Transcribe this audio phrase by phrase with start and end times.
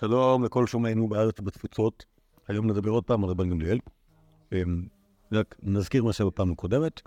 [0.00, 2.04] שלום לכל שומעינו בארץ ובתפוצות.
[2.48, 3.78] היום נדבר עוד פעם על רבן גמליאל.
[4.52, 4.86] אמ,
[5.32, 7.00] רק נזכיר מה שהיה בפעם הקודמת.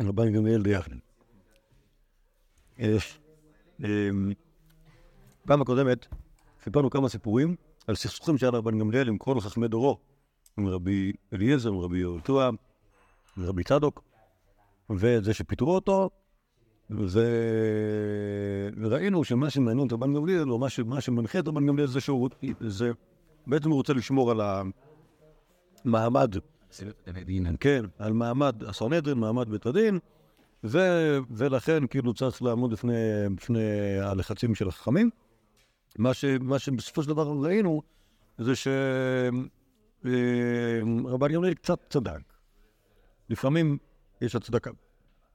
[0.00, 0.96] רבן גמליאל דיאפנה.
[2.78, 4.32] אמ,
[5.46, 6.06] פעם הקודמת
[6.64, 7.56] סיפרנו כמה סיפורים
[7.86, 9.98] על סכסוכים שהיה לרבן גמליאל עם כל חכמי דורו,
[10.58, 12.50] עם רבי אליעזר, עם רבי יהושע,
[13.38, 14.02] ורבי צדוק,
[14.90, 16.10] וזה שפיטרו אותו.
[18.80, 22.90] וראינו שמה שמעניין את רבן גמליאל, או מה, שמנחה את רבן גמליאל זה שהוא, זה,
[23.46, 24.40] בעצם הוא רוצה לשמור על
[25.84, 26.34] המעמד,
[27.60, 29.98] כן, על מעמד הסנהדרין, מעמד בית הדין,
[30.64, 30.78] ו...
[31.30, 32.94] ולכן כאילו צריך לעמוד בפני,
[33.34, 35.10] בפני הלחצים של החכמים.
[35.98, 36.24] מה, ש...
[36.24, 37.82] מה שבסופו של דבר ראינו,
[38.38, 39.42] זה שרבן
[41.32, 42.20] גמליאל קצת צדק.
[43.30, 43.78] לפעמים
[44.20, 44.70] יש הצדקה.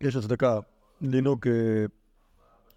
[0.01, 0.59] יש הצדקה
[1.01, 1.85] לנהוג אה,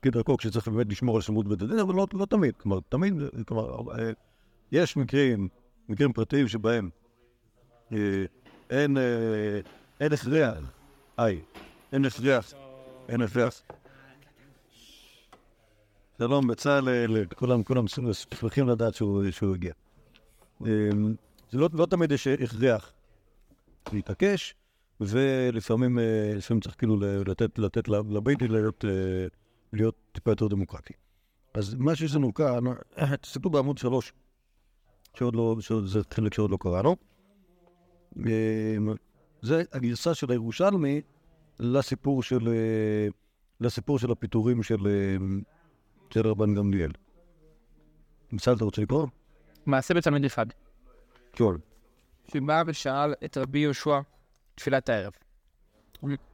[0.02, 2.56] כדרכו כשצריך באמת לשמור על שלמות בית הדין, אבל לא, לא תמיד.
[2.56, 3.14] כלומר, תמיד,
[3.46, 4.10] כלומר, אה,
[4.72, 5.48] יש מקרים,
[5.88, 6.90] מקרים פרטיים שבהם
[7.92, 8.24] אה,
[8.70, 8.96] אין,
[10.00, 10.58] אין הכרח,
[11.16, 11.40] היי,
[11.92, 12.52] אין הכרח,
[13.08, 13.62] אין הכרח.
[16.18, 19.72] שלום, בצלאל, כולם, כולם שמחים לדעת שהוא, הגיע.
[20.60, 22.92] זה לא, לא תמיד יש הכרח
[23.92, 24.54] להתעקש,
[25.00, 29.26] ולפעמים אה, לפעמים צריך כאילו לתת, לתת לבית להיות, אה,
[29.72, 30.92] להיות טיפה יותר דמוקרטי.
[31.54, 32.64] אז מה שיש לנו כאן,
[33.20, 34.12] תסתכלו בעמוד שלוש,
[35.14, 36.96] שעוד לא, שזה חלק שעוד לא קראנו.
[38.26, 38.76] אה,
[39.42, 41.00] זה הגרסה של הירושלמי
[41.58, 42.48] לסיפור של,
[43.60, 44.76] לסיפור של הפיטורים של,
[46.10, 46.90] של רבן גמליאל.
[48.32, 49.06] בסדר, אתה רוצה לקרוא?
[49.66, 50.46] מעשה בתלמיד אחד.
[51.32, 51.44] כן.
[52.32, 54.00] שבא ושאל את רבי יהושע
[54.54, 55.12] תפילת הערב.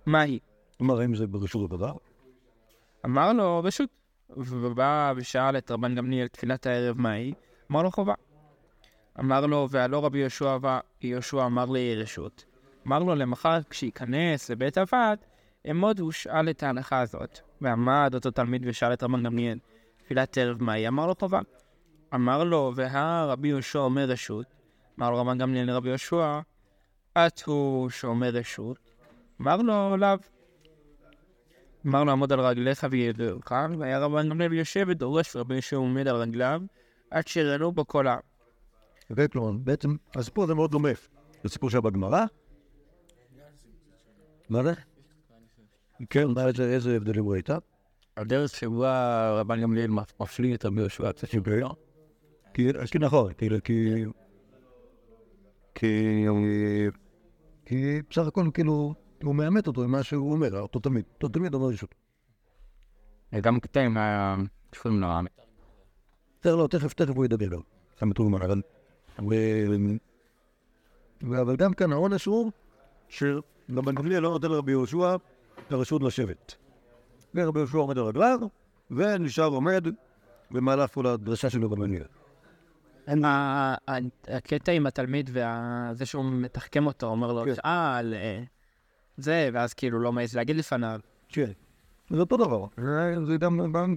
[0.06, 0.40] מה היא?
[0.78, 1.92] כלומר, האם זה ברשות הדבר?
[3.04, 3.90] אמר לו, רשות.
[4.36, 7.34] ובא ושאל את רבן גמליאל תפילת הערב מה היא?
[7.70, 8.14] אמר לו חובה.
[9.20, 10.56] אמר לו, והלא רבי יהושע
[11.02, 12.44] יהושע אמר לי רשות.
[12.86, 15.18] אמר לו, למחר כשייכנס לבית הוועד,
[15.70, 17.38] אמוד ושאל את ההנחה הזאת.
[17.60, 19.58] ועמד אותו תלמיד ושאל את רבן גמליאל,
[20.04, 20.88] תפילת ערב מה היא?
[20.88, 21.40] אמר לו חובה.
[22.14, 24.46] אמר לו, והא רבי יהושע אומר רשות.
[24.98, 26.40] אמר לו רבן גמליאל לרבי יהושע,
[27.26, 28.78] את הוא שומר רשות,
[29.40, 30.16] אמר לו לאו.
[31.86, 36.16] אמר לו עמוד על רגליך וידעך, והיה רבן גמליאל יושב ודורש ורבי יושב עומד על
[36.16, 36.62] רגליו,
[37.10, 38.20] עד שראינו בו כל העם.
[39.10, 40.88] וכלומר, בעצם הסיפור הזה מאוד דומה
[41.44, 42.24] לסיפור שהיה בגמרא.
[44.48, 44.72] מה זה?
[46.10, 47.50] כן, מה זה, איזה הבדלים ראית?
[48.16, 49.90] הדרך שבה רבן גמליאל
[50.20, 51.68] מפליא את רבי יהושע קצת יותר.
[52.54, 53.48] כי נכון, כי...
[55.74, 56.26] כי...
[57.68, 61.54] כי בסך הכל כאילו, הוא מאמת אותו עם מה שהוא אומר, אותו תמיד, אותו תמיד
[61.54, 61.94] אומר רשות.
[63.40, 63.96] גם קטעים
[64.70, 65.40] קשורים לרעמת.
[66.44, 67.60] לא, תכף, תכף הוא ידבר גם,
[68.00, 68.62] המתורגמן, אבל...
[71.22, 72.52] אבל גם כאן העונש הוא
[73.08, 75.16] שרבן גמליאל לא נותן לרבי יהושע
[75.66, 76.54] את הרשות לשבת.
[77.34, 78.38] ורבי יהושע עומד על רגליו,
[78.90, 79.86] ונשאר עומד
[80.50, 82.17] במהלך כל הדרשה של רבן גמליאל.
[84.28, 88.42] הקטע עם התלמיד וזה שהוא מתחכם אותו, אומר לו, שאל, אה,
[89.16, 91.00] זה, ואז כאילו לא מעז להגיד לפניו.
[91.28, 91.50] כן,
[92.10, 92.66] זה אותו דבר,
[93.26, 93.36] זה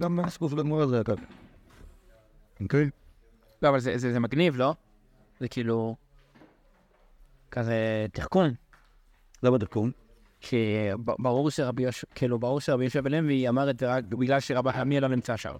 [0.00, 1.22] גם הסיפור של הגמור הזה, ככה.
[2.60, 2.90] אוקיי?
[3.62, 4.74] לא, אבל זה מגניב, לא?
[5.40, 5.96] זה כאילו...
[7.50, 8.48] כזה תחכום.
[9.42, 9.90] למה תחכום?
[10.40, 14.40] כי ברור שרבי יושב, כאילו, ברור שרבי יושב בן לוי אמר את זה רק בגלל
[14.40, 15.54] שרבי חמי לא נמצא שם.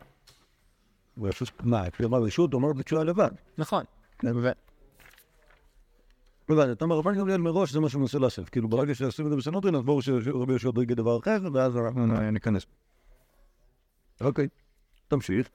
[1.16, 3.30] מה, כשהוא אמר רשות, אמר בתשובה לבד.
[3.58, 3.84] נכון.
[6.48, 8.48] הבנתי, אתה אומר, רבן גמליאל מראש זה מה שהוא מנסה לעשות.
[8.48, 12.06] כאילו, ברגע שעושים את זה בסנודרין, אז ברור שרבי יהושע יגיד דבר אחר, ואז אנחנו
[12.30, 12.66] ניכנס.
[14.20, 14.48] אוקיי,
[15.08, 15.48] תמשיך.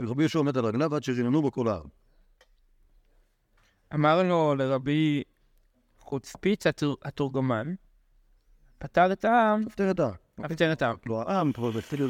[0.00, 1.86] רבי יהושע עומד על רגליו עד שריננו בו כל העם.
[3.94, 5.22] אמר לו לרבי
[5.98, 6.66] חוצפיץ
[7.04, 7.74] התורגמן,
[8.78, 9.68] פטר את העם.
[9.68, 10.14] פטר את העם.
[10.48, 10.96] פטר את העם.
[11.06, 12.02] לא, העם כבר התחיל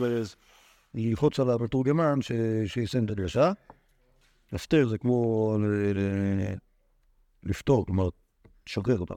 [0.96, 2.18] ללחוץ על המתורגמן
[2.66, 3.52] שיישם את הדרשה.
[4.52, 5.56] להפטר זה כמו
[7.42, 8.08] לפתור, כלומר,
[8.68, 9.14] לשחרר אותה.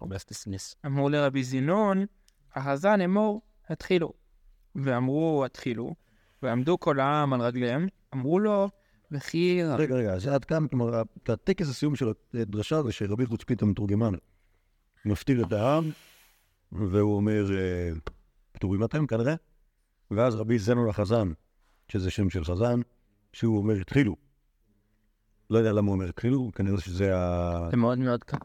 [0.86, 2.06] אמרו לרבי זינון,
[2.56, 4.14] החזן אמור, התחילו.
[4.76, 5.96] ואמרו, התחילו,
[6.44, 8.70] ועמדו כל העם על רגליהם, אמרו לו,
[9.12, 9.62] וכי...
[9.64, 14.14] רגע, רגע, זה עד כאן, כלומר, הטקס הסיום של הדרשה זה שרבי חוצפית המתורגמן
[15.06, 15.90] מפטיר את העם,
[16.72, 17.46] והוא אומר,
[18.52, 19.36] פטורים אתם כנראה,
[20.12, 21.32] ואז רבי זנון החזן,
[21.90, 22.82] שזה שם של חזן,
[23.34, 24.16] שהוא אומר, התחילו.
[25.50, 27.68] לא יודע למה הוא אומר התחילו, כנראה שזה ה...
[27.72, 28.38] זה מאוד מאוד קל.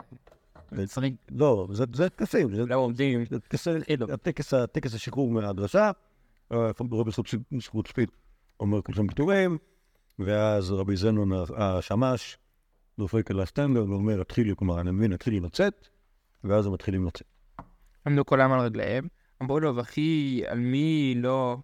[1.31, 2.49] לא, זה טקסים.
[2.50, 3.25] לא עומדים.
[4.52, 5.91] הטקס השחרור מהדרשה,
[6.50, 7.11] רבי
[7.61, 8.11] זכות שפית
[8.61, 9.58] אומר כולכם פטורים,
[10.19, 12.38] ואז רבי זנון השמש
[12.99, 15.88] דופק על הסטנדר ואומר, התחילו, כלומר, אני מבין, התחילו לצאת,
[16.44, 17.26] ואז הם מתחילים לצאת.
[18.06, 19.08] עמדו כולם על רגליהם,
[19.43, 21.56] אמרו לו, וכי על מי לא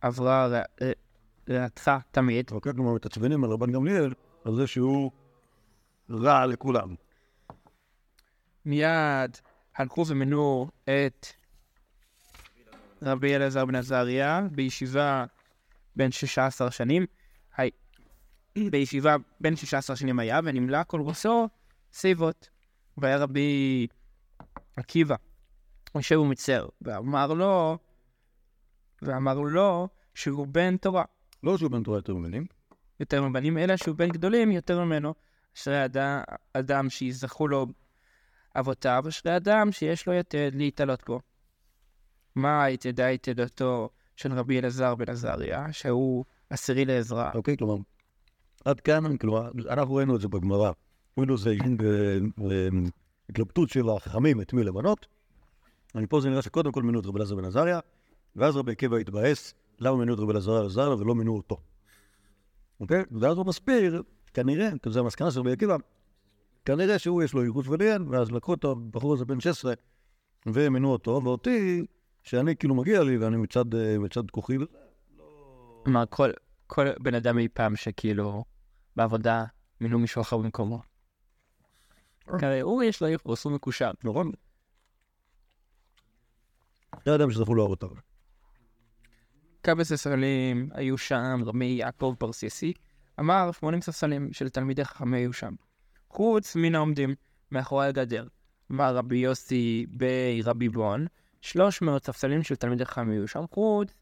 [0.00, 0.62] עברה
[1.50, 2.50] רעתך תמיד?
[2.50, 5.10] אוקיי, כלומר, מתעצבנים על רבן גמליאל, על זה שהוא
[6.10, 6.94] רע לכולם.
[8.64, 9.36] מיד
[9.76, 11.26] הלכו ומינו את
[13.02, 15.24] רבי אלעזר בן עזריה בישיבה
[15.96, 17.06] בן 16 שנים.
[18.70, 21.48] בישיבה בן 16 שנים היה, ונמלא כל ראשו
[21.92, 22.48] סיבות.
[22.96, 23.86] והיה רבי
[24.76, 25.16] עקיבא,
[25.94, 27.78] יושב ומצר, ואמר לו,
[29.02, 31.04] ואמר לו שהוא בן תורה.
[31.42, 32.46] לא שהוא בן תורה יותר ממנים,
[33.00, 35.14] יותר מבנים, אלא שהוא בן גדולים יותר ממנו.
[35.56, 36.20] אשרי אדם,
[36.52, 37.66] אדם שיזכו לו
[38.56, 41.20] אבותיו, אשרי אדם שיש לו יתד להתעלות בו.
[42.34, 47.30] מה יתדה יתדתו של רבי אלעזר בן עזריה, שהוא עשירי לעזרה?
[47.34, 47.76] אוקיי, כלומר,
[48.64, 50.72] עד כאן, כלומר, אנחנו ראינו את זה בגמרא.
[51.18, 51.54] ראינו זה
[53.28, 55.06] התלבטות של החכמים את מי למנות.
[55.94, 57.80] אני פה זה נראה שקודם כל מינו את רבי אלעזר בן עזריה,
[58.36, 61.56] ואז רבי עקיבא התבאס למה מינו את רבי אלעזר עזריה ולא מינו אותו.
[62.80, 63.02] אוקיי?
[63.10, 64.02] ואז הוא מסביר,
[64.34, 65.76] כנראה, זו המסקנה של רבי עקיבא,
[66.64, 69.72] כנראה שהוא יש לו ייחוס וליאן, ואז לקחו את הבחור הזה בן 16
[70.46, 71.86] ומינו אותו, ואותי,
[72.22, 74.66] שאני כאילו מגיע לי ואני מצד, אה, מצד כוחי וזה,
[75.84, 76.30] כלומר, כל,
[76.66, 78.44] כל בן אדם אי פעם שכאילו
[78.96, 79.44] בעבודה
[79.80, 80.82] מינו מישהו אחר במקומו.
[82.26, 83.90] הרי הוא יש לו ייחוס, הוא מקושר.
[84.04, 84.32] נכון?
[87.04, 88.11] זה אדם שזכו לו אבותיו.
[89.62, 92.72] כמה ספסלים היו שם, רמי יעקב פרסיסי,
[93.20, 95.54] אמר 80 ספסלים של תלמידי חכמי היו שם.
[96.10, 97.14] חוץ מן העומדים
[97.50, 98.26] מאחורי הגדר.
[98.72, 101.06] אמר רבי יוסי בי רבי בון,
[101.40, 103.94] 300 ספסלים של תלמידי חכמים היו שם, חוץ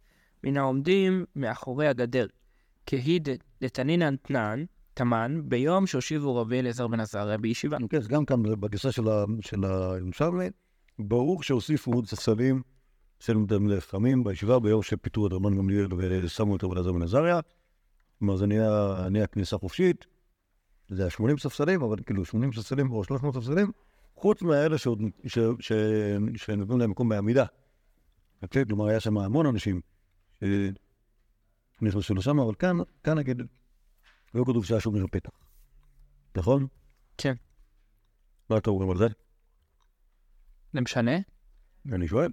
[0.44, 2.26] מן העומדים מאחורי הגדר.
[2.86, 3.28] כהיד
[3.60, 4.64] לתנינן תנן,
[4.94, 7.76] תמן, ביום שהושיבו רבי אליעזר בן עזריה בישיבה.
[7.90, 10.50] כן, גם כאן בגרסה של הירושלמי,
[10.98, 12.62] ברור שהוסיפו עוד ספסלים
[13.20, 13.36] של
[13.68, 15.86] לפעמים בישיבה ביום שפיטרו את רבן גמליאל
[16.24, 17.40] ושמו את רבי אלעזר בן עזריה.
[18.18, 20.06] כלומר, זה נהיה נהיה כניסה חופשית.
[20.88, 23.72] זה היה 80 ספסלים, אבל כאילו 80 ספסלים או 300 ספסלים,
[24.16, 25.72] חוץ מהאלה שעוד- ש- ש-
[26.36, 27.44] שנתנו להם מקום בעמידה.
[28.42, 28.66] אוקיי?
[28.66, 29.80] כלומר, היה שם המון אנשים
[31.80, 33.42] שנכנסו לשם, אבל כאן, כאן נגיד,
[34.34, 35.30] לא כתוב שהיה שומר פתח.
[36.36, 36.66] נכון?
[37.18, 37.34] כן.
[38.50, 39.06] מה אתם אומרים על זה?
[40.72, 41.16] זה משנה?
[41.92, 42.30] אני שואל.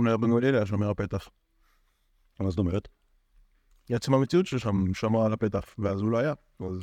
[0.00, 1.28] אומר בן גמליאל היה שומר הפתח.
[2.40, 2.88] מה זאת אומרת?
[3.90, 6.34] עצם המציאות שלו שם שמר על הפתח, ואז הוא לא היה.
[6.60, 6.80] אז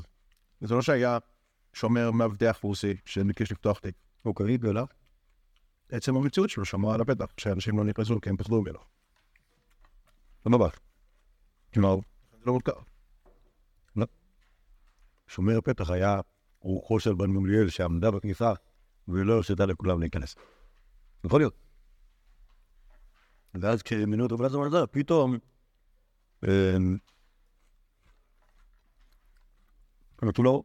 [0.61, 1.17] זה לא שהיה
[1.73, 3.95] שומר מאבטח רוסי שביקש לפתוח תיק.
[4.25, 4.83] אוקיי, התגלה.
[5.89, 8.79] עצם המציאות שלו שמרה על הפתח, שאנשים לא נכנסו כי הם פחדו ממנו.
[10.43, 10.69] סבבה.
[11.73, 11.95] כלומר,
[12.31, 12.79] זה לא מותקר.
[15.27, 16.19] שומר פתח היה
[16.59, 18.53] רוחו של בן גמליאל שעמדה בכניסה
[19.07, 20.35] ולא הרשתה לכולם להיכנס.
[21.25, 21.66] יכול להיות.
[23.61, 25.37] ואז כשמינו רבי אלעזר בן עזריה, פתאום...
[26.47, 26.97] אמ,
[30.23, 30.63] נתנו לו...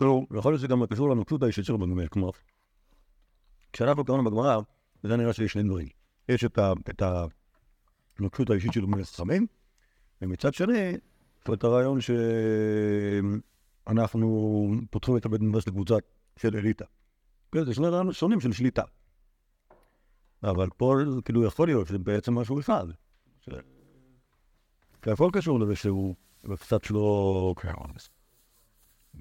[0.00, 2.30] לא, יכול להיות שגם קשור לנוקשות האישית של בן גמליאל, כלומר,
[3.72, 4.60] כשאנחנו קראנו בגמרא,
[5.02, 5.88] זה נראה שיש שני דברים.
[6.28, 7.02] יש את
[8.18, 9.46] הנוקשות האישית של בני חכמים,
[10.22, 10.96] ומצד שני,
[11.52, 11.98] את הרעיון
[13.86, 15.94] שאנחנו פותחים את הבית מדרש לקבוצה
[16.36, 16.84] של אליטה.
[17.52, 18.82] כן, זה שני רעיונות שונים של שליטה.
[20.42, 22.86] אבל פה זה כאילו יכול להיות שזה בעצם משהו אחד.
[23.40, 23.48] ש-
[25.02, 26.14] כי הכל קשור לזה שהוא
[27.96, 28.10] קצת.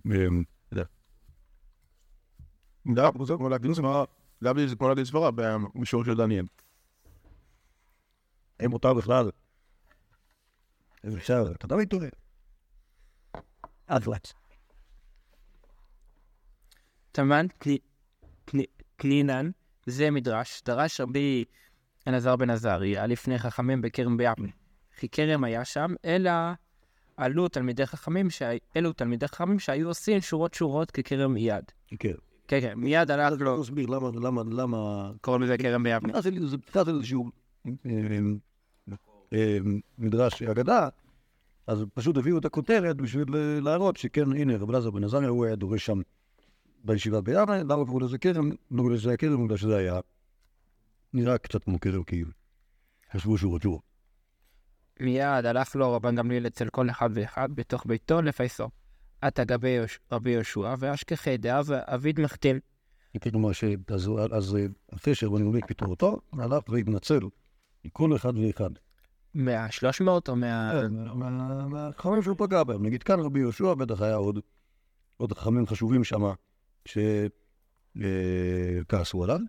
[0.06, 0.84] אמ, לא,
[3.26, 4.06] זה כמו להגיד סברה,
[4.42, 6.46] להבדיל זה כמו להגיד סברה במישור של דניאל.
[8.66, 9.30] אם מותר בכלל.
[11.04, 12.08] אז אפשר, אתה תמיד טועה.
[17.12, 17.46] תמן
[18.46, 19.52] קני- קנינן,
[19.89, 21.46] זה מדרש, דרש רבי
[22.08, 24.48] אלעזר בן עזריה לפני חכמים בכרם ביבנה.
[24.98, 26.31] כי כרם היה שם, אלא
[27.17, 31.63] עלו תלמידי חכמים, שה- אלו תלמידי חכמים שהיו עושים שורות שורות ככרם מיד.
[32.00, 32.13] כן.
[32.48, 35.12] כן, כן, מיד הלך לו, תסביר למה, למה, למה...
[35.22, 36.22] קוראים לזה כרם ביבנה.
[36.22, 37.29] זה קצת איזשהו
[37.67, 37.72] אה,
[39.34, 39.58] אה,
[39.98, 40.88] מדרש אגדה,
[41.67, 45.46] אז פשוט הביאו את הכותרת בשביל אה, להראות שכן, הנה, רב אלעזר בן עזריה, הוא
[45.46, 46.01] היה דורש שם
[46.83, 48.50] בישיבה ביבנה, למה קראו לזה כרם?
[48.98, 50.00] שזה היה כרם, בגלל שזה היה
[51.13, 52.31] נראה קצת כמו כרם כאילו.
[53.13, 53.79] חשבו שהוא רצו.
[55.00, 58.69] מיד הלך לו רבן גמליאל אצל כל אחד ואחד בתוך ביתו לפייסו.
[59.21, 59.77] עתה גבי
[60.12, 62.59] רבי יהושע ואשכחי דעה ואביד מחתיל.
[63.31, 63.50] כלומר,
[64.31, 64.57] אז-
[64.95, 67.19] אחרי שרבן גמליאל פיטר אותו, הלך והתנצל
[67.86, 68.69] מכל אחד ואחד.
[69.33, 70.71] מהשלוש מאות או מה...
[70.74, 72.86] כן, מה- מהחכמים שהוא פגע בהם.
[72.86, 74.39] נגיד כאן רבי יהושע, בטח היה עוד,
[75.17, 76.21] עוד חכמים חשובים שם,
[77.98, 79.39] שכעסו עליו.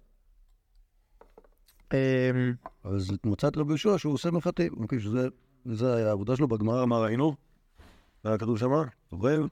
[1.93, 2.55] אמ,
[2.85, 4.29] אז מצאת רבי יהושע שהוא עושה.
[4.81, 5.29] אוקיי, שזה
[5.65, 7.37] זה היה העבודה שלו בגמרא, מה ראינו?
[8.25, 8.71] היה כתוב שם,
[9.11, 9.43] זוכר?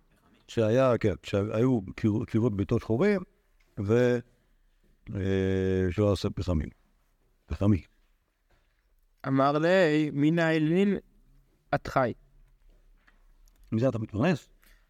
[0.49, 3.21] שהיה, כן, שהיו קיר- קירות ביתו שחורים,
[3.81, 4.19] ו...
[5.15, 6.69] אה, עושה פחמים.
[7.47, 7.83] פחמי.
[9.27, 10.97] אמר לי, מן האלין
[11.75, 12.13] את חי.
[13.73, 14.49] מזה אתה מתפרנס?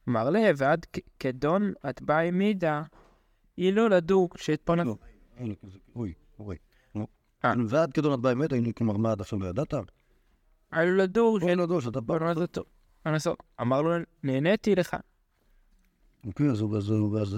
[0.09, 2.83] אמר לי, ועד כ- כדון את באי מידה,
[3.59, 3.88] אילו.
[4.85, 4.97] לא.
[5.49, 6.57] לי כזה, אוי, אוי.
[7.45, 7.53] אה.
[7.69, 9.75] ועד כדון את באמת, היינו, כלומר, מה עד עכשיו לא ידעת?
[10.73, 12.15] אילו לדוג אין לו דוש, אתה בא...
[13.61, 13.91] אמר לו,
[14.23, 14.97] נהניתי לך.
[16.27, 16.62] אוקיי, אז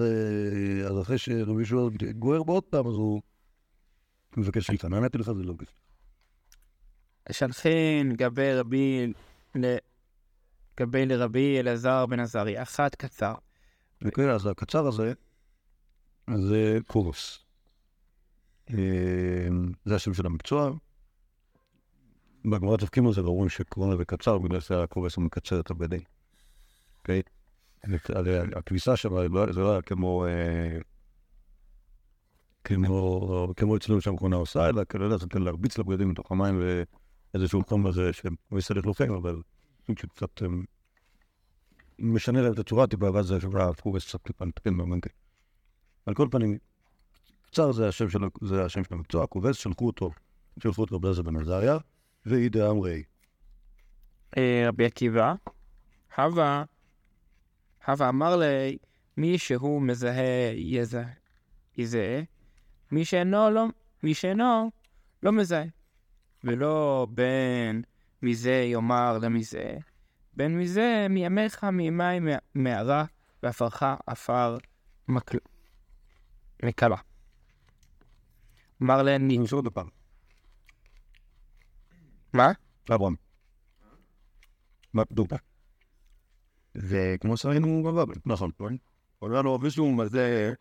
[0.00, 1.76] אה, אחרי שרבי יהושע
[2.18, 3.22] גוער בו עוד פעם, אז הוא
[4.36, 4.88] מבקש סליחה.
[4.88, 5.72] נעניתי לך, זה לא כסף.
[7.32, 9.12] שלחין גבי רבי
[10.80, 10.84] ל...
[10.84, 13.34] גבי לרבי אלעזר בן עזריה, אחת קצר.
[14.04, 15.12] אוקיי, אז הקצר הזה,
[16.34, 17.38] זה קורוס.
[18.70, 19.48] אה,
[19.84, 20.70] זה השם של המקצוע.
[22.44, 25.70] בגמרא דופקים על זה ואומרים שקוראים לזה קצר, בגלל שהקורס הוא מקצר את.
[26.98, 27.22] אוקיי?
[28.56, 30.26] הכביסה שם לא- זה לא היה כמו...
[30.26, 30.78] אה,
[32.64, 36.62] כמו, כמו אצלנו שהמכונה עושה, אלא זה כן להרביץ לבגדים מתוך המים
[37.34, 39.42] ואיזשהו חומר הזה שמסלק לוחם, אבל
[39.94, 40.48] קצת אה,
[41.98, 45.10] משנה להם את הצורה טיפה, ואז זה הקורס קצת טיפה נתקן כן.
[46.06, 46.58] על כל פנים,
[47.42, 50.10] קצר זה השם של, זה השם של המקצוע, הכובס, שלחו אותו,
[50.62, 51.78] שלחו אותו בלעזר בן עזריה,
[52.26, 53.02] ואידה אמרי.
[54.36, 55.34] אה, רבי עקיבא,
[56.16, 56.64] הווה,
[57.86, 58.78] הווה אמר לי,
[59.16, 61.12] מי שהוא מזהה יזהה,
[61.76, 62.22] יזהה,
[62.92, 63.66] מי שאינו לא,
[64.02, 64.70] מי שאינו
[65.22, 65.64] לא מזהה.
[66.44, 67.82] ולא בין
[68.22, 69.76] מזה יאמר למזה,
[70.32, 73.04] בין מזה מימיך מימי מע- מערה
[73.42, 74.58] ועפרך עפר
[75.08, 75.38] מקל...
[76.62, 76.96] מקלה.
[78.82, 79.88] אמר להם, אני עושה עוד פעם.
[82.32, 82.52] מה?
[82.94, 83.14] אברהם.
[84.92, 85.36] מה דובה?
[86.74, 88.14] וכמו שראינו בבבל.
[88.26, 88.50] נכון.
[89.22, 90.52] אומר לו מישהו מזה,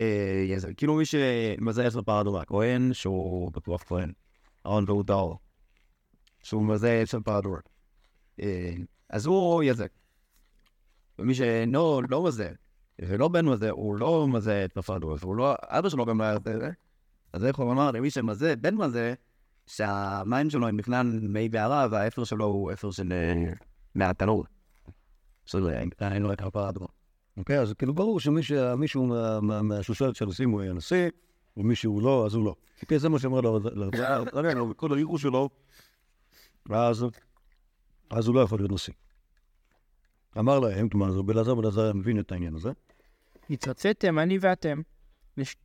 [0.00, 2.02] אה, כאילו מי שמזה יש לו
[2.46, 4.12] כהן שהוא בטוח כהן,
[4.66, 5.38] אהרון והוא דאור,
[6.46, 7.60] שהוא מזה פרדורה.
[8.40, 8.74] אה,
[9.10, 9.90] אז הוא יזק.
[11.18, 12.50] ומי שאינו לא מזה,
[12.98, 16.38] ולא בן מזה, הוא לא מזה את הפרדורה, והוא לא, אבא שלו גם לא היה
[16.44, 16.70] זה,
[17.32, 19.14] אז איך הוא אמר למי שמזה, בן מזה,
[19.66, 23.52] שהמים שלו הם בכלל מי בערה, והאפר שלו הוא אפר של אה,
[23.94, 24.44] מהתנור.
[25.44, 26.88] של אה, אין לו את הפרדורה.
[27.36, 29.06] אוקיי, אז כאילו ברור שמישהו
[29.40, 31.08] מהשושלת של הנשיא הוא יהיה נשיא,
[31.56, 32.54] ומישהו לא, אז הוא לא.
[32.82, 33.60] אוקיי, זה מה שאמר לו,
[34.70, 35.48] וכל הייחוס שלו,
[36.68, 37.06] ואז
[38.10, 38.94] אז הוא לא יכול להיות נשיא.
[40.38, 42.70] אמר להם, כלומר, רבי אלעזר בן עזריה מבין את העניין הזה.
[43.50, 44.80] התרציתם אני ואתם,
[45.36, 45.56] נש...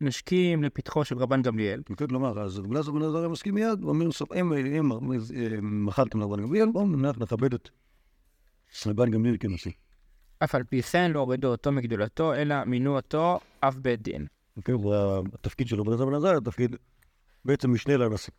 [0.00, 3.88] נשקים לפתחו של רבן גמליאל, אוקיי, כלומר, אז רבי אלעזר בן עזריה מסכים מיד, הוא
[3.88, 6.86] אומר, "סוף, אם מחלתם לרבן גמליאל, בואו
[7.20, 7.68] נכבד את
[8.86, 9.72] רבן גמליאל כנשיא.
[10.44, 14.26] אף על פי כן לא הורידו אותו מגדולתו, אלא מינו אותו אף בית דין.
[14.56, 16.76] אוקיי, והתפקיד של רבי אלעזר בן עזריה, תפקיד
[17.44, 18.32] בעצם משנה לנשיא.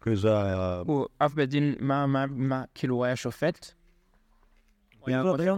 [0.00, 0.82] אוקיי, זה היה...
[0.86, 3.72] הוא אף בית דין, מה, מה, מה, כאילו הוא היה שופט?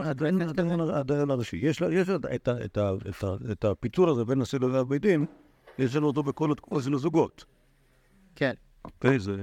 [0.01, 1.57] הדיין- הראשי.
[1.57, 1.83] יש
[3.53, 5.27] את הפיצול הזה בין נשיא לרב בית דין,
[5.79, 7.45] יש לנו אותו בכל התקופה של הזוגות.
[8.35, 8.53] כן.
[9.19, 9.37] זה...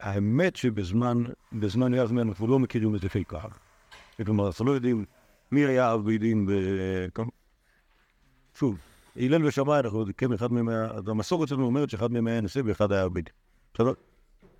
[0.00, 3.58] האמת שבזמן בזמן יבנה אנחנו לא מכירים את זה כך.
[4.26, 5.04] כלומר, אנחנו לא יודעים
[5.52, 6.46] מי היה אב בית דין.
[8.54, 8.78] שוב,
[9.18, 10.84] הלל ושמאי, אנחנו כן, אחד מהם היה...
[10.84, 13.24] אז המסורת שלנו אומרת שאחד מהם היה נשיא ואחד היה דין.
[13.74, 13.92] בסדר?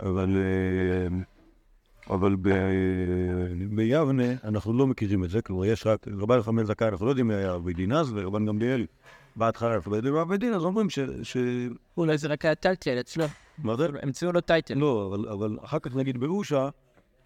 [0.01, 0.37] אבל...
[0.37, 1.19] אה,
[2.11, 2.49] אבל ב...
[3.71, 7.29] ביבנה אנחנו לא מכירים את זה, כלומר יש רק, רבן חמאל זכאי, אנחנו לא יודעים
[7.29, 8.87] מי היה בית דין אז, ורבן גמליאל
[9.37, 10.99] בהתחלה אנחנו לא יודעים אב בית דין, אז אומרים ש...
[11.23, 11.37] ש...
[11.97, 13.25] אולי זה רק היה טלטל אצלו,
[13.59, 13.89] מה זה?
[14.03, 14.75] המציאו לו טייטל.
[14.75, 16.69] לא, אבל, אבל אחר כך נגיד באושה,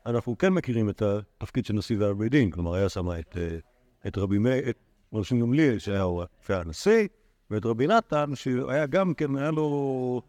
[0.06, 3.58] אנחנו כן מכירים את התפקיד של נשיא ואב בית דין, כלומר היה שם את, אה,
[4.06, 4.76] את רבי מאיר, את
[5.12, 6.04] רבי גמליאל שהיה
[6.46, 7.06] שהיה נשיא,
[7.52, 10.22] ואת רבי נתן שהיה גם כן, היה לו...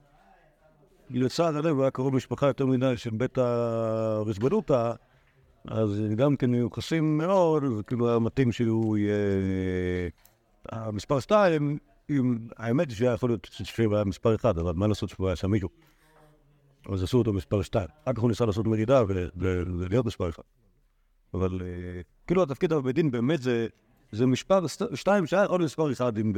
[1.09, 4.93] לצד הלב, הוא היה קרוב משפחה יותר מדי של בית הרשבנותא,
[5.67, 9.15] אז גם כן מיוחסים מאוד, אז כאילו היה מתאים שהוא יהיה
[10.69, 11.77] המספר שתיים,
[12.09, 15.35] עם- האמת היא שהיה יכול להיות שהוא היה מספר אחד, אבל מה לעשות שהוא היה
[15.35, 15.69] שם מישהו.
[16.89, 17.87] אז עשו אותו מספר שתיים.
[18.03, 19.03] אחר כך הוא ניסה לעשות מרידה
[19.35, 20.43] ולהיות מספר אחד.
[21.33, 23.67] אבל אה, כאילו התפקיד בבית דין באמת זה
[24.13, 26.33] זה מספר שתיים שהיה עוד מספר אחד עם,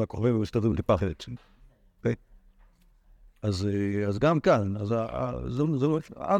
[0.00, 1.24] הכוכבים ומסתדרים טיפה אחרת.
[3.42, 3.68] אז,
[4.18, 4.94] גם כאן, אז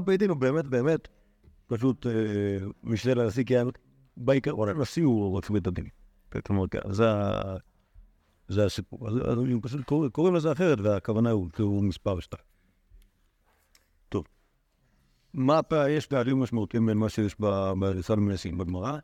[0.04, 1.08] בית דין הוא באמת באמת
[1.66, 2.12] פשוט אה,
[2.82, 3.54] משנה לנשיא, כי
[4.16, 5.86] בעיקרון הנשיא הוא רק בית הדין.
[8.48, 9.08] זה, הסיפור.
[9.08, 9.14] אז,
[9.62, 12.51] פשוט קורא, קוראים לזה אחרת, והכוונה הוא מספר שתיים.
[15.34, 18.98] מה פער יש פערים משמעותיים בין מה שיש ב- בריסל מנסים בגמרא?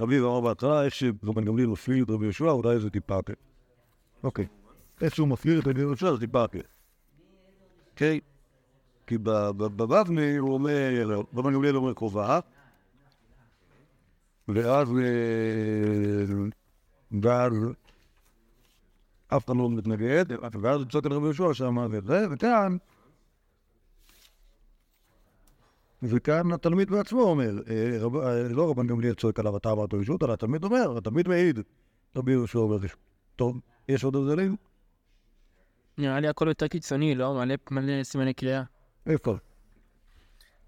[0.00, 3.32] רבי אמר בהתחלה, איך שרבן גמליאל מפליל את רבי יהושע, אולי זה טיפה אחר.
[4.22, 4.46] אוקיי.
[5.00, 6.60] איך שהוא מפליל את רבי יהושע זה טיפה אחר.
[7.90, 8.20] אוקיי?
[9.06, 12.40] כי בבבלי הוא אומר, רבן גמליאל אומר קרובה, אה,
[14.48, 14.88] ואז
[19.28, 20.24] אף אחד לא מתנגד,
[20.60, 21.52] ואז הוא צועק על רבי יהושע
[22.06, 22.76] זה, וכאן
[26.02, 30.22] וכאן התלמיד בעצמו אומר, אה, רב, אה, לא רבן גמליאל צועק עליו, אתה אמרת רשות,
[30.22, 31.60] אלא התלמיד אומר, התלמיד מעיד.
[32.16, 32.98] רבי יהושע אומר רשות.
[33.36, 34.56] טוב, יש עוד הבדלים?
[35.98, 37.34] נראה לי הכל יותר קיצוני, לא?
[37.34, 38.62] מלא מלא סימני קריאה.
[39.06, 39.36] איפה?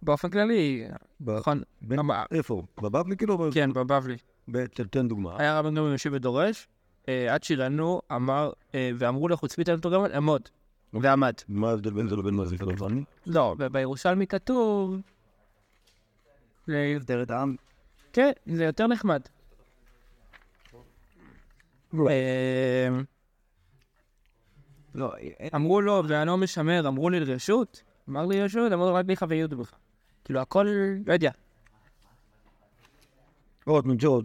[0.02, 0.84] באופן כללי,
[1.20, 1.62] ב- נכון.
[1.82, 2.62] ב- למה- איפה?
[2.82, 3.38] בבבלי כאילו?
[3.38, 4.16] ב- כן, בבבלי.
[4.48, 5.36] ב- תן דוגמה.
[5.38, 6.68] היה רבן גמליאל יושב ודורש,
[7.08, 10.42] אה, עד שירנו, אמר, אה, ואמרו לחוצפית המתורגמן, עמוד.
[10.92, 11.32] ועמד.
[11.48, 12.56] מה ההבדל בין זה לבין מה זה?
[13.26, 14.96] לא, ובירושלמי כתוב...
[16.68, 17.56] ל- יותר העם.
[18.12, 19.20] כן, זה יותר נחמד.
[22.08, 22.88] אה,
[24.94, 28.94] לא, אין- אמרו לו, ואני לא משמר, אמרו לי לרשות, אמר לי רשות, אמרו לו
[28.94, 29.72] רק ליך ויהודו בך.
[30.24, 30.66] כאילו הכל,
[31.06, 31.30] לא יודע.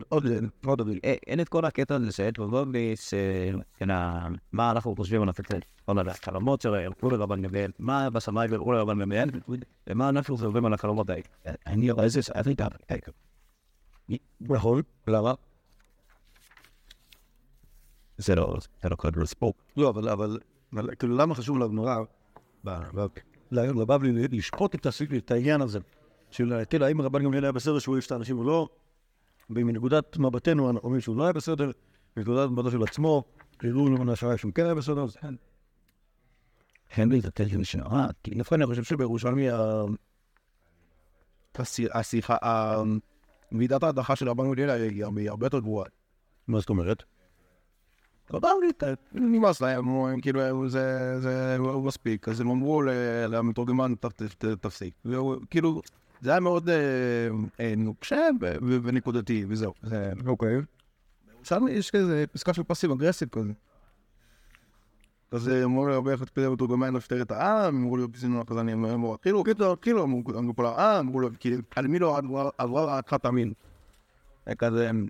[0.10, 0.26] עוד,
[0.66, 1.00] עוד הבדל.
[1.06, 5.60] אה, אין את כל הקטע הזה שאת בבבלי, שכן, ה- מה אנחנו חושבים על הפצל,
[5.86, 9.30] כל החלומות שלהם, הלכו לרבן גמליאל, מה בשמיים והלכו לרבן גמליאל,
[9.88, 11.22] ומה אנחנו חושבים על החלומות האלה.
[11.68, 12.68] אני רואה איזה שאת איתה.
[14.42, 15.34] נכון, למה?
[18.18, 19.56] זה לא, זה לא קוד ספורט.
[19.78, 20.38] לא, אבל,
[21.00, 21.98] כאילו, למה חשוב לגמרא,
[23.52, 24.76] לבבלי, לשפוט
[25.18, 25.80] את העניין הזה,
[26.32, 28.70] של כאילו, האם רבן גמליאל היה בסדר שהוא העיף את האנשים או לא,
[29.50, 31.72] ומנקודת מבטנו אנחנו אומרים שהוא לא היה בסדר,
[32.18, 33.24] מנקודת מבטו של עצמו,
[33.60, 35.36] כאילו למען השעה שהוא כן היה בסדר, אז כן.
[36.98, 39.48] אין לי את הטלפון שנורא, כי דווקא אני חושב שבירושלמי
[41.94, 42.36] השיחה,
[43.52, 45.90] מידת ההדחה של רבן גמליאל היא הרבה- יותר גבוהה.
[46.48, 47.04] מה זאת אומרת?
[49.14, 52.82] נמאס להם, הם כאילו, זה זה- הוא מספיק, אז הם אמרו
[53.30, 54.94] למתורגמן, "ת- ת- ת- תפסיק.
[55.50, 55.82] כאילו,
[56.24, 56.76] זה היה מאוד אה,
[57.60, 58.28] אה, נוקשה
[58.84, 59.74] ונקודתי, וזהו.
[59.84, 60.56] זה- אוקיי.
[61.44, 63.52] שם יש כזה פסקה של פסיב אגרסיב כזה.
[65.32, 65.48] אז
[65.88, 69.82] לי הרבה איך תפקידי מתורגמן לפטר את העם, אמרו לי בסינון החזני, אמרו, כאילו, כאילו,
[69.82, 72.50] כאילו, אמרו פה לעם, אמרו לו, כאילו, על מי לא עברה-
[72.92, 73.54] הערכת המין.
[74.48, 75.08] זה כזה, הם-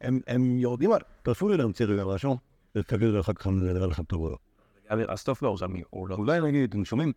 [0.00, 1.00] הם- הם יורדים על...
[1.22, 2.36] תרשו לי להמציא רגע משהו,
[2.74, 4.36] ותגידו לי אחר כך נראה לכם טוב או לא.
[5.08, 5.48] אז טוב לא,
[6.08, 6.14] לא.
[6.14, 7.12] אולי נגיד, אתם שומעים?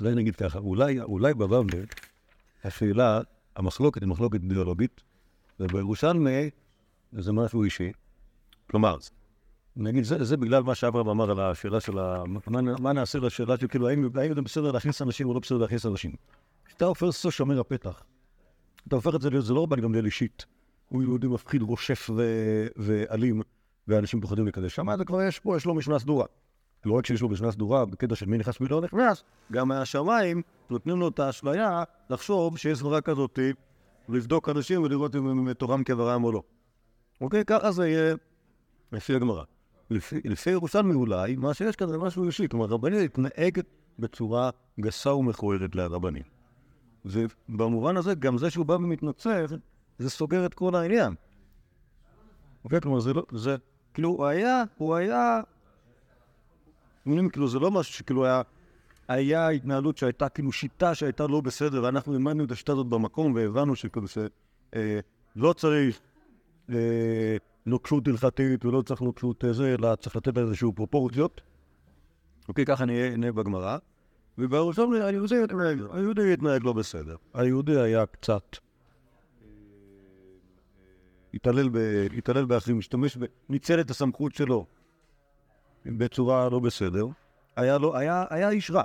[0.00, 1.82] אולי נגיד ככה, אולי, אולי בבבלי,
[2.64, 3.20] השאלה,
[3.56, 5.00] המחלוקת היא מחלוקת אידיאולוגית,
[5.60, 6.50] ובירושלמי
[7.12, 7.92] זה משהו אישי.
[8.70, 8.96] כלומר,
[9.76, 12.24] נגיד, זה, זה בגלל מה שאברהם אמר על השאלה של ה...
[12.26, 15.58] מה, מה נעשה לשאלה של כאילו, האם, האם זה בסדר להכניס אנשים או לא בסדר
[15.58, 16.12] להכניס אנשים.
[16.64, 18.02] כשאתה הופך לעשות שומר הפתח,
[18.88, 20.46] אתה הופך את זה להיות, זה לא רבן גמליאל אישית.
[20.88, 22.10] הוא יהודי מפחיד, רושף.
[22.76, 23.42] ואלים,
[23.88, 24.74] ואנשים פוחדים לקדש.
[24.74, 26.26] שם זה כבר יש פה, יש לו משנה סדורה.
[26.84, 30.42] לא רק שיש לו משנה סדורה בקטע של מי נכנס ומי לא נכנס, גם מהשמיים
[30.70, 33.38] נותנים לו את האשליה לחשוב שיש סדרה כזאת
[34.08, 36.42] לבדוק אנשים ולראות אם הם תורם כברם או לא.
[37.20, 37.44] אוקיי?
[37.44, 38.14] ככה זה יהיה
[38.92, 39.44] לפי הגמרא.
[39.90, 42.48] לפי, לפי ירושלמי אולי, מה שיש כאן זה משהו אישי.
[42.48, 43.66] כלומר, רבנית מתנהגת
[43.98, 46.22] בצורה גסה ומכוערת לרבנים.
[47.04, 49.46] ובמובן הזה, גם זה שהוא בא ומתנצל,
[49.98, 51.14] זה סוגר את כל העניין.
[52.64, 52.80] אוקיי?
[52.80, 53.56] כלומר, זה לא, זה,
[53.94, 55.40] כאילו, הוא היה, הוא היה
[57.06, 58.42] אומרים, כאילו, זה לא משהו שכאילו היה...
[59.08, 63.76] היה התנהלות שהייתה כאילו שיטה שהייתה לא בסדר, ואנחנו לימדנו את השיטה הזאת במקום, והבנו
[63.76, 64.06] שכאילו.
[64.76, 65.00] אה,
[65.36, 66.00] לא צריך
[66.70, 67.36] אה,
[67.66, 71.40] נוקשות הלכתית ולא צריך נוקשות אה, זה, אלא צריך לתת לה איזשהו פרופורציות.
[72.48, 73.78] אוקיי, ככה נהיה, בגמרא.
[74.38, 77.16] ובראשון היהודי התנהג, לא בסדר.
[77.34, 78.56] היהודי היה קצת...
[81.34, 84.66] התעלל באחרים, השתמש, ב- ניצל את הסמכות שלו
[85.86, 87.06] בצורה לא בסדר,
[87.56, 88.82] היה, לו, היה, היה איש רע.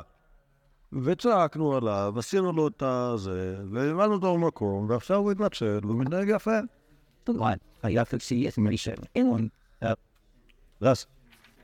[1.03, 6.57] וצעקנו עליו, עשינו לו את הזה, והבנו אותו במקום, ועכשיו הוא התנצל, והוא מתנהג יפה.
[10.81, 11.05] רס,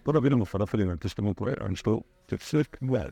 [0.05, 3.09] בוא נביא לנו פלאפלים, רוצה פה, אני שתו, תפסיק, וואל.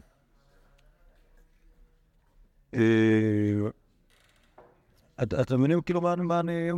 [5.23, 6.71] את- אתם מבינים כאילו מה אני-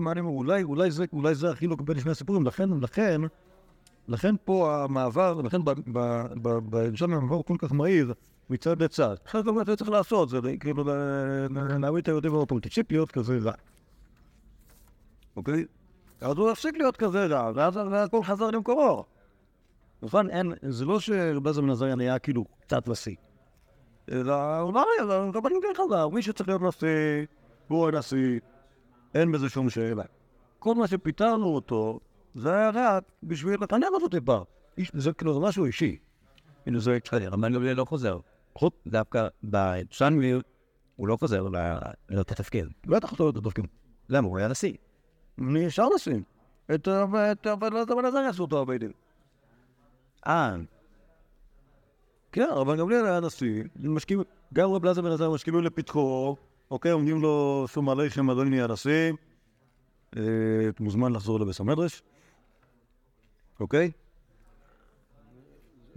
[1.13, 2.43] אולי זה החילוק בין שני הסיפורים,
[2.81, 3.21] לכן,
[4.07, 5.57] לכן, פה המעבר, לכן
[6.63, 8.13] בירושלים המעבר הוא כל כך מהיר
[8.49, 9.15] מצד לצד.
[9.23, 10.91] עכשיו גם אתה צריך לעשות, זה כאילו ל-
[11.49, 13.53] ל- להעמיד את היהודים במקום, תפסיק כזה רע.
[15.35, 15.65] אוקיי?
[16.21, 19.05] אז הוא הפסיק להיות כזה רע, ואז הכל חזר למקורו.
[20.01, 20.29] נכון?
[20.29, 23.15] אין, זה לא שרבי בן עזריה נהיה כאילו קצת נשיא.
[24.11, 27.25] אלא אולי, הרבנים כן חזר, מי שצריך להיות נשיא,
[27.67, 28.39] הוא הנשיא,
[29.15, 30.03] אין בזה שום שאלה.
[30.59, 31.99] כל מה שפיטרנו אותו,
[32.35, 34.39] זה היה רק בשביל לחנך אותו טיפה.
[34.77, 35.97] איש- זה כאילו, משהו אישי.
[36.65, 36.97] הנה זה...
[37.11, 38.19] רבן גמליאל לא חוזר.
[38.55, 40.33] חוץ דווקא בירושלמי
[40.95, 41.77] הוא לא חוזר ל-
[42.09, 42.65] לאותו התפקיד.
[42.85, 43.65] בטח אתה לא תפקיד.
[44.09, 44.27] למה?
[44.27, 44.73] הוא היה נשיא.
[45.37, 46.23] נשאר לשים.
[46.75, 47.47] את את
[47.83, 48.91] את הבן עזריה עשו אותו הבית דין.
[50.27, 50.55] אה,
[52.31, 56.35] כן, רבן גמליאל היה נשיא, משקיעים, גם רב אלעזר בן עזריה משקיעים לפתחו,
[56.71, 59.11] אוקיי, עומדים לו שום עליכם, אדוני נהיה נשיא,
[60.17, 60.21] אה,
[60.79, 62.01] מוזמן לחזור לבית המדרש,
[63.59, 63.91] אוקיי?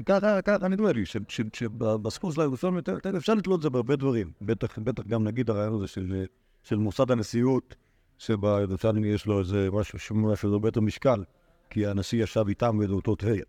[0.07, 3.71] ככה, ככה נדמה לי, ש- ש- שבסיפור של הירושלמי יותר- יותר אפשר לתלות את זה
[3.71, 6.25] בהרבה דברים, בטח, בטח גם נגיד הרעיון הזה של,
[6.62, 7.77] של מוסד הנשיאות,
[8.19, 11.25] שבירושלמי יש לו איזה משהו שמשהו הרבה יותר משקל,
[11.71, 13.45] כי הנשיא ישב איתם באותו טבריה.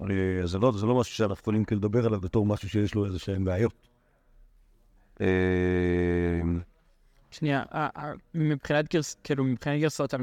[0.00, 3.04] אני- זה לא, זה לא משהו שאנחנו יכולים כאילו לדבר עליו בתור משהו שיש לו
[3.06, 3.88] איזה שהן בעיות.
[5.20, 5.26] אה,
[7.30, 7.62] שנייה,
[8.34, 9.16] מבחינת גרס...
[9.24, 10.14] כאילו, מבחינת גרסאות,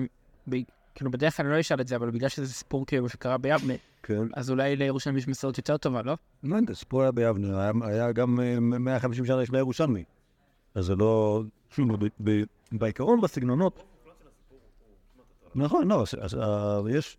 [1.00, 3.74] כאילו, בדרך כלל אני לא אשאל את זה, אבל בגלל שזה סיפור כאילו שקרה ביבנה,
[4.04, 4.22] כן.
[4.34, 6.14] אז אולי לירושלים יש מסורת יותר טובה, לא?
[6.44, 10.04] לא יודע, סיפור היה ביבנה, היה- היה גם אה, 150 שנה לפני ירושלמי.
[10.76, 11.44] אז זה לא...
[11.70, 13.84] שוב, ב- ב- בעיקרון בסגנונות...
[15.56, 17.18] נכון, לא, אז- אז אה, יש...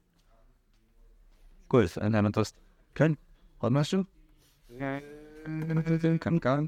[1.69, 2.53] כועס, אין להם מטוס.
[2.95, 3.13] כן.
[3.59, 4.03] עוד משהו?
[6.19, 6.67] כאן כאן.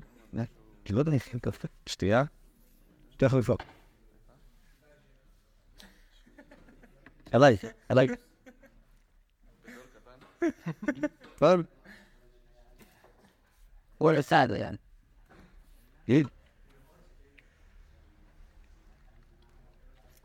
[0.91, 1.41] לא יודע, נכין
[7.33, 7.57] קפה.
[7.57, 7.57] שתייה?
[7.57, 7.69] שתי חריפה.
[7.89, 8.09] עליי, עליי.
[11.39, 11.63] פעם.
[13.99, 14.69] הוא עשה את זה.
[16.07, 16.27] גיד.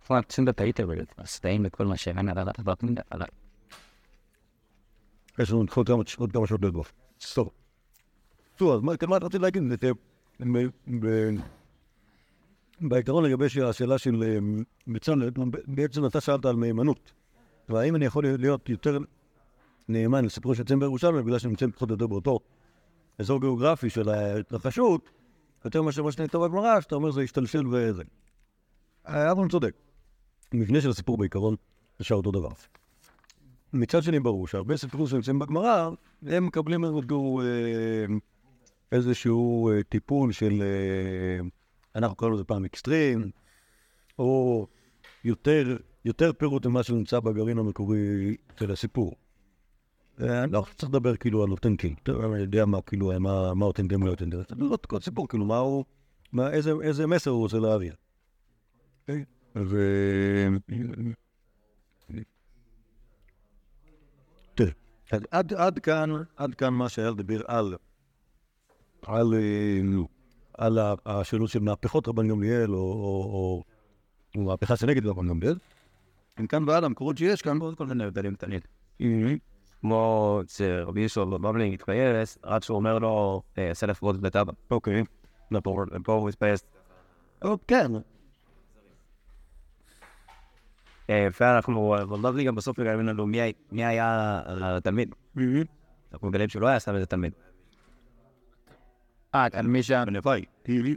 [0.05, 2.75] כבר צריכים בפייטר ולסטאים וכל מה שאין עליו עליו
[3.09, 3.27] עליו.
[5.39, 6.91] יש לנו עוד כמה עוד כמה שעות לדוח.
[7.21, 7.49] סטופ.
[8.55, 9.63] טוב, אז מה מה רציתי להגיד?
[9.69, 9.91] זה ש-
[10.39, 11.29] ב- ב-
[12.81, 14.37] בעיקרון לגבי השאלה של אה,
[14.87, 15.29] בצלאל,
[15.67, 17.11] בעצם אתה שאלת על מהימנות.
[17.69, 18.97] והאם אני יכול להיות יותר
[19.89, 22.39] נאמן לסיפור שיוצאים בירושלים בגלל שהם נמצאים פחות או יותר באותו
[23.19, 25.09] אזור גיאוגרפי של ההתרחשות,
[25.65, 28.03] יותר מאשר מה שנכתב בגמרא, שאתה אומר זה השתלשל וזה.
[29.05, 29.73] אברהם צודק.
[30.53, 31.55] המבנה של הסיפור בעיקרון
[31.99, 32.49] נשאר אותו דבר.
[33.73, 35.89] מצד שני ברור שהרבה סיפורים שנמצאים בגמרא,
[36.27, 37.45] הם מקבלים איזשהו, אה,
[38.91, 41.47] איזשהו אה, טיפול של, אה,
[41.97, 43.31] אנחנו קראנו לזה פעם אקסטרים,
[44.19, 44.67] או
[45.23, 49.15] יותר, יותר פירוט ממה שנמצא בגרעין המקורי של הסיפור.
[50.21, 54.09] אה, אני לא שצריך לדבר כאילו על אותנטי, אני יודע מה כאילו, מה, אותנטי ומה
[54.09, 55.85] אותנטי, צריך לראות כל סיפור, כאילו מה הוא,
[56.81, 57.95] איזה, מסר הוא רוצה להעביר.
[59.01, 59.25] אוקיי?
[59.55, 59.77] ו...
[64.55, 64.71] תראה,
[65.31, 67.75] עד, כאן, עד כאן מה שהיה לדבר על,
[69.01, 69.79] על, אה,
[70.57, 73.63] על השאלות של מהפכות רבן גמליאל, או,
[74.35, 75.55] מהפכה שנגד רבן גמליאל.
[76.39, 78.59] מכאן והלאה, המקורות שיש כאן, כל מיני הבדלים קטנים.
[79.81, 84.53] כמו שרבי ישוע בבבלי התפייס, עד שהוא אומר לו, "אה, עשה לפחות בטבע.
[84.71, 85.03] אוקיי,
[85.51, 85.87] נכון.
[85.91, 86.65] ופה הוא התפייס.
[87.43, 87.91] או, כן,
[91.09, 95.15] אה, ואנחנו, בבבלי גם בסוף מגלים לנו מי היה התלמיד.
[96.13, 97.33] אנחנו מגלים שהוא לא היה סתם איזה תלמיד.
[99.37, 99.83] אה, על מי
[100.63, 100.89] כאילו,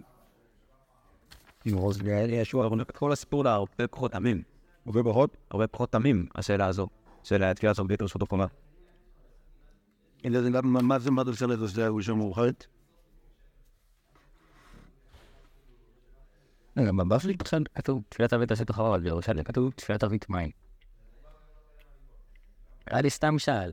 [2.29, 4.43] ישוע, אנחנו נקרא את כל הסיפור להרבה פחות תמים.
[4.87, 5.37] הרבה פחות.
[5.51, 6.89] הרבה פחות תמים, השאלה הזו.
[7.25, 8.47] של תפילת סוגית רשות החומה.
[10.65, 12.67] מה זה, מה זה משנה, זה היה מאוחרת?
[16.87, 17.37] גם בבבלי
[17.75, 20.51] כתוב תפילת ערבית אחריו, אבל בירושלים כתוב תפילת ערבית מים.
[22.87, 23.73] היה לי סתם שאל.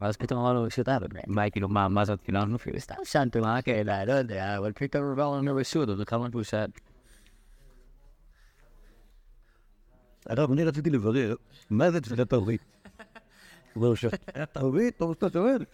[0.00, 3.40] ואז פתאום אמר לו, שאתה, מה, כאילו, מה, מה זאת, כאילו, אנחנו אפילו סתם שאלתי
[3.40, 6.70] מה כאלה, לא יודע, אבל פתאום הוא בא לנו רשות, אז כמה הוא שאל.
[10.28, 11.34] אגב, אני רציתי לברר,
[11.70, 12.60] מה זה תפילת ערבית?
[13.74, 14.98] הוא אומר, תפילת ערבית?
[14.98, 15.64] טוב שאתה שואל.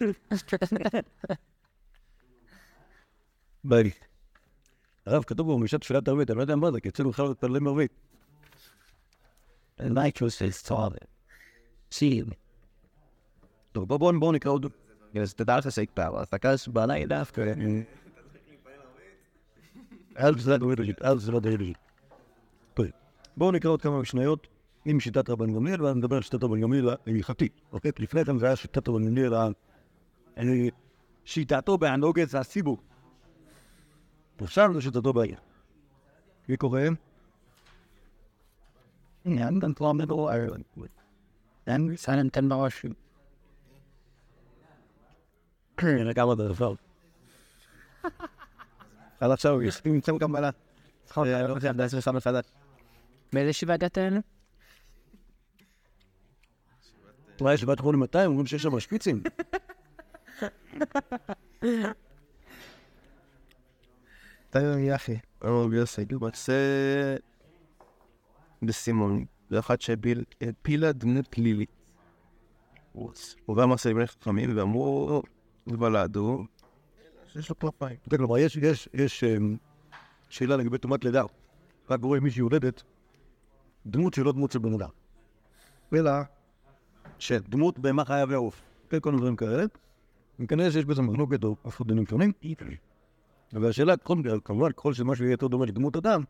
[3.63, 3.91] בא לי.
[5.05, 7.67] הרב, כתוב במשת תפילת ערבית, אני לא יודע מה זה, כי אצלנו בכלל לא מתפללים
[7.67, 7.91] ערבית.
[9.79, 10.89] נייטרוס איסטור.
[11.91, 12.25] שיל.
[13.75, 14.65] טוב, בואו בואו נקרא עוד.
[15.21, 17.53] אז תדע לך שיקפר, אז תקש בלילה דווקא.
[23.37, 24.47] בואו נקרא עוד כמה משניות
[24.85, 27.61] עם שיטת רבן גמליאל, ואז נדבר על שיטת רבן גמליאל ההלכתית.
[27.71, 27.91] אוקיי?
[27.99, 29.47] לפני כן זה היה שיטת רבן גמליאל ה...
[30.37, 30.67] אה,
[31.25, 32.77] שיטתו בהנהוגת הציבור.
[34.41, 35.37] עכשיו זה שיטתו בעיר.
[36.49, 36.81] מי קורא?
[39.25, 40.49] אני גם כבר מדבר על...
[41.67, 42.85] אני סננטן בראש.
[45.77, 46.73] הנה כמה דבר.
[49.19, 50.49] עד עכשיו יש לי מצם קבלה.
[51.17, 52.45] לא יודע, זה שם מחדש.
[53.33, 54.21] באיזה ישיבה הגעת אלינו?
[57.41, 59.23] אולי יש בת חולים 200, אומרים שיש שם שפיצים.
[64.49, 65.17] תן לי אחי.
[65.45, 66.53] אמרו ביוסי, למעשה
[68.61, 71.69] בסימון, זה אחד שהפילה דמות פלילית.
[73.45, 75.23] הוא גם עשה לבני חכמים ואמרו,
[75.67, 76.45] ולדו,
[77.27, 77.97] שיש לו כנפיים.
[78.09, 79.57] כן, כלומר, יש, יש, יש אמ,
[80.29, 81.23] שאלה לגבי טומאת לידה.
[81.89, 82.83] רק רואה מישהי יולדת,
[83.85, 84.89] דמות שהיא לא דמות של בן אדם.
[85.93, 86.11] אלא
[87.19, 88.61] שדמות בהמה חיה ועוף.
[88.89, 89.63] כן, כל מיני דברים כאלה.
[90.39, 92.31] וכנראה שיש בזה מחלוקת או אף דינים שונים.
[93.53, 96.23] והשאלה, כל- כמובן, ככל שמשהו יהיה יותר דומה לדמות אדם,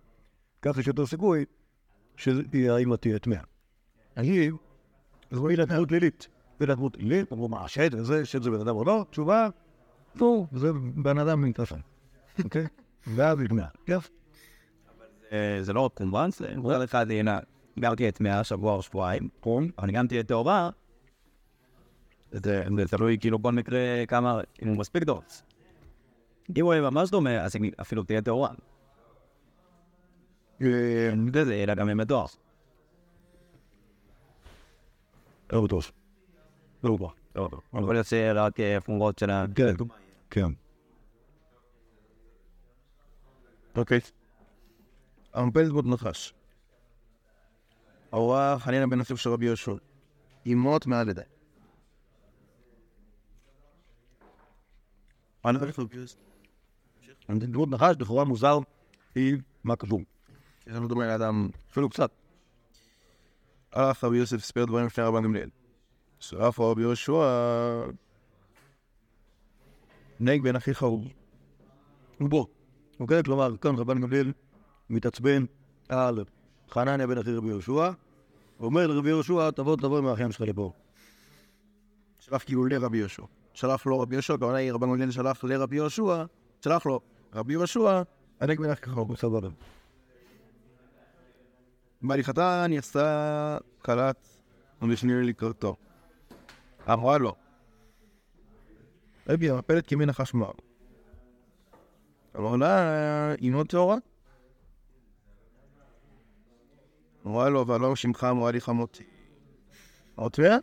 [0.61, 1.45] כך יש יותר סיכוי
[2.17, 3.41] שהאימא תהיה טמאה.
[4.15, 4.51] היא,
[5.31, 6.27] זו היא דמות לילית.
[6.59, 9.05] זה דמות לילית, אמרו מה, שד וזה, שד זה בן אדם או לא?
[9.09, 9.49] תשובה,
[10.15, 11.79] לא, זה בן אדם מתרפן.
[12.43, 12.67] אוקיי?
[13.15, 13.39] ואז.
[13.85, 14.09] כיף.
[15.31, 17.39] אה, זה לא רק כמובן, זה מצד אחד, הנה,
[17.79, 19.29] גרתי את מאה שבוע או שבועיים,
[19.79, 20.69] אבל גם תהיה טהורה,
[22.31, 25.23] זה זה תלוי כאילו כל מקרה כמה, אם הוא מספיק טוב.
[26.57, 28.49] אם הוא יהיה ממש דומה, אז היא אפילו תהיה טהורה.
[30.61, 31.11] אה,
[31.45, 32.25] זה לה גם ימי תואר.
[35.53, 35.91] לא בטוח.
[37.35, 37.61] לא בטוח.
[37.73, 38.53] יכול להיות שרק
[38.85, 39.45] פונגות של ה...
[39.55, 39.73] כן,
[40.29, 40.47] כן.
[43.75, 43.99] אוקיי.
[45.33, 46.33] המפלת דמות נחש.
[48.11, 49.73] ההוראה חנינה בן אחיו של רבי יהושע.
[50.45, 51.21] אימות מעל ידי.
[57.51, 58.59] דמות נחש, לכאורה מוזר,
[59.15, 60.01] היא מה קשור.
[60.67, 61.49] יש לנו דומה לאדם.
[61.71, 62.11] אפילו קצת.
[63.73, 65.49] הלך רבי יוסף הספר דברים לפני רבן גמליאל.
[66.19, 67.13] שרף רבי יהושע
[70.19, 71.05] נהג בן אחיך הוא.
[72.19, 72.45] בוא.
[72.99, 73.23] אוקיי?
[73.23, 74.31] כלומר, כאן רבן גמליאל
[74.89, 75.45] מתעצבן
[75.89, 76.23] על
[76.69, 77.91] חנניה בן אחי רבי יהושע,
[78.59, 80.71] ואומר לרבי יהושע, תבוא תבוא עם האחים שלך לפה.
[82.19, 83.23] שלח כאילו לרבי יהושע.
[83.53, 86.23] שלח לו רבי יהושע, הכוונה היא רבן גמליאל שלח לרבי יהושע,
[86.61, 86.99] שלח לו
[87.33, 88.01] רבי יהושע,
[88.39, 89.15] הנהג בן אחיך הוא.
[89.15, 89.49] סבבה.
[92.01, 94.27] בהליכתה יצא כלת
[94.81, 95.75] המשניר לקראתו.
[96.93, 97.35] אמרה לו,
[99.29, 100.51] רבי המפלת כמין נחש מר.
[102.37, 103.97] אמר לה, אינו טהורה?
[107.25, 109.03] אמרה לו, אבל לא שמך אמרה לי חמותי.
[110.19, 110.57] אמרת טמאה?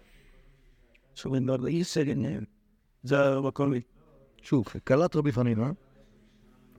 [3.03, 3.73] זה המקום.
[4.43, 5.71] שוב, כלת רבי חנינא,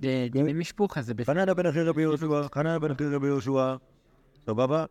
[0.01, 1.33] זה דיני משפוחה, זה בסדר.
[1.33, 3.75] חנניה בן אחי רבי יהושע, חנניה בן אחי רבי יהושע,
[4.45, 4.85] סבבה?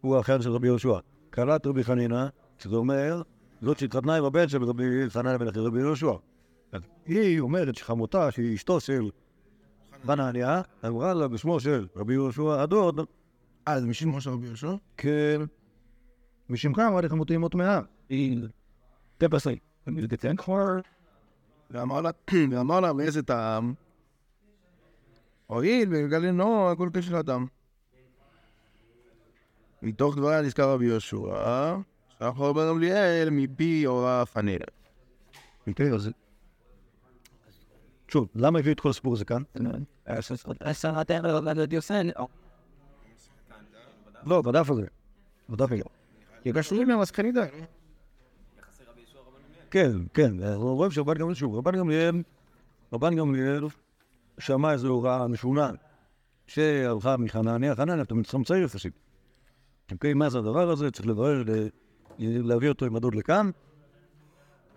[0.00, 0.98] הוא האחיין של רבי יהושע.
[1.30, 2.26] כלת רבי חנינא,
[2.58, 3.22] שזה אומר,
[3.62, 6.12] זאת שהתחתנה עם הבן של רבי בן אחי רבי יהושע.
[7.06, 9.10] היא אומרת שחמותה, שהיא אשתו של
[10.06, 13.00] חנניה, אמרה לה בשמו של רבי יהושע הדוד,
[13.68, 14.74] אה, זה משום של רבי יהושע?
[14.96, 15.40] כן,
[16.48, 17.80] משמך אמרה לי חמותי אימו טמאה.
[18.08, 18.40] היא
[19.18, 19.58] טפסי.
[19.86, 20.80] זה כבר...
[21.70, 22.10] ואמר לה,
[22.50, 23.74] ואמר לה, מאיזה טעם?
[25.46, 27.46] הואיל וגלינו הכל כשל אדם.
[29.82, 31.76] מתוך דבריה נזכר רבי יהושע,
[32.20, 34.58] לו רבן גמליאל מפי הוראה פניה.
[35.66, 36.10] אוקיי, אז...
[38.08, 39.42] שוב, למה הביאו את כל הסיפור הזה כאן?
[44.26, 44.86] לא, בדף הזה.
[45.48, 45.82] בדף הזה.
[46.42, 47.40] כי קשורים למסקני די.
[49.70, 52.22] כן, כן, אנחנו רואים שרבן גמליאל, שוב, רבן גמליאל,
[52.92, 53.64] רבן גמליאל
[54.38, 55.70] שמע איזו הוראה משונה
[56.46, 58.92] שהלכה מחנניה, חנניה, אתה מתחם צעיר יחסית.
[59.92, 60.90] אוקיי, מה זה הדבר הזה?
[60.90, 61.42] צריך לברר,
[62.18, 63.50] להביא אותו עם הדוד לכאן,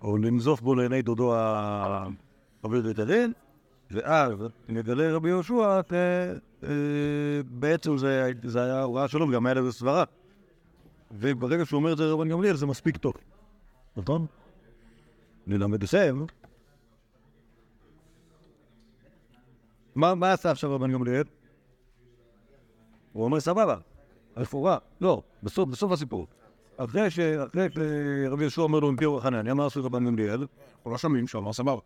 [0.02, 2.08] או לנזוף בו לעיני דודו ה-
[2.64, 3.34] רבי בית הדין,
[3.92, 4.34] ואז
[4.70, 6.70] נגלה רבי יהושע, אה,
[7.50, 7.98] בעצם
[8.44, 10.04] זה היה הוראה שלו, וגם היה לזה סברה.
[11.12, 13.14] וברגע שהוא אומר את זה לרבן גמליאל, זה מספיק טוב.
[13.98, 14.26] נכון?
[15.48, 16.26] נלמד לסיים.
[19.96, 21.24] מה, מה עשה עכשיו רבן גמליאל?
[23.14, 23.78] הוא אומר סבבה,
[24.38, 24.78] רפואה.
[25.02, 26.28] לא, בסוף, בסוף הסיפור.
[26.86, 30.46] אחרי ש- אחרי שרבי יהושע אומר לו מפי חנניה, מה עשו רבן גמליאל?
[30.78, 31.82] אנחנו לא שומעים שהוא אמר סבבה.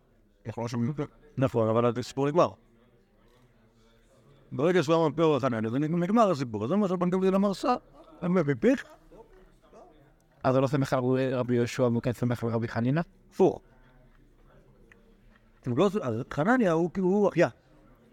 [0.46, 0.92] אנחנו לא שומעים.
[1.38, 2.48] נכון, אבל הסיפור נגמר.
[4.52, 6.64] ברגע שהוא אמר פרח חנניה, זה נגמר הסיפור.
[6.64, 7.74] אז זה מה שרבן גמליאל אמר, סע,
[8.24, 8.84] אמר בפיך,
[10.44, 11.00] אז הוא לא סומך על
[11.32, 13.00] רבי יהושע והוא כן סומך על רבי חנינא?
[13.30, 13.60] הפוך.
[15.66, 17.48] הוא לא- אז חנניה הוא כאילו, הוא אחיה.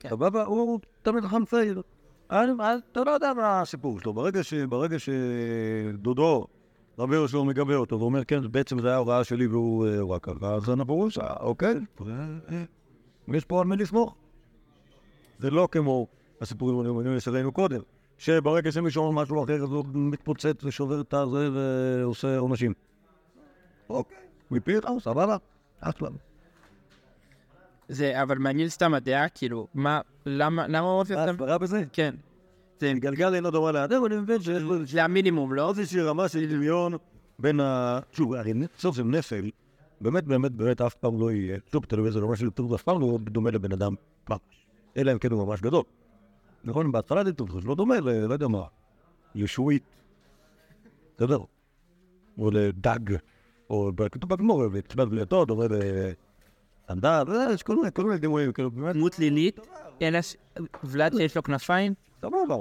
[0.10, 0.44] סבבה?
[0.44, 1.82] הוא תמיד חכם צעיר.
[2.30, 4.14] אז אז אתה לא יודע מה הסיפור שלו.
[4.14, 6.48] ברגע ש- ברגע שדודו,
[7.00, 10.54] רבי יהושע מגבה אותו ואומר, כן, בעצם זו הייתה הוראה שלי והוא אה, הוראה ככה,
[10.54, 11.76] אז אנחנו רואים אוקיי,
[12.08, 12.64] אה,
[13.28, 14.16] יש פה על מי לסמוך.
[15.40, 16.08] זה לא כמו
[16.42, 17.80] הסיפורים הנאמנים שראינו קודם,
[18.18, 22.74] שברגע שמישהו אומר משהו אחר, אז הוא מתפוצץ ושובר את הזה ועושה עונשים.
[23.90, 24.18] אוקיי,
[24.52, 25.38] מפיך, סבבה,
[25.80, 26.10] אחלה.
[27.90, 31.34] זה, אבל מעניין סתם הדעה, כאילו, מה, למה, למה הוא מביא מה אותם?
[31.34, 31.84] הסברה בזה?
[31.94, 32.16] כן.
[32.84, 35.70] זה גלגל אינו דומה לאדם, אני מבין שיש בו זה המינימום, לא?
[35.70, 36.94] איזושהי רמה של דמיון
[37.40, 38.00] בין ה...
[38.12, 39.50] שוב, הרי בסוף זה נפל,
[40.02, 43.02] באמת באמת באמת אף פעם לא יהיה, שוב, תלוי איזה רמה של טוב, אף פעם
[43.02, 43.96] לא דומה לבן אדם
[44.30, 44.40] ממש,
[44.98, 45.84] אלא אם כן הוא ממש גדול.
[46.64, 48.26] נכון, בהתחלה זה טוב, זה לא דומה ל...
[48.26, 48.64] לא יודע מה,
[49.36, 49.84] ישועית,
[51.18, 51.40] בסדר?
[52.38, 53.16] או לדג,
[53.70, 55.64] או כתוב בגמור, וצבעת בליתות, דומה
[56.90, 59.60] לסנדל, אה, יש כל מיני, דימויים, כאילו, באמת, דמות לילית,
[60.02, 60.36] אלא ש-
[60.84, 61.94] ולד שיש לו כנפיים,
[62.24, 62.56] סבבה.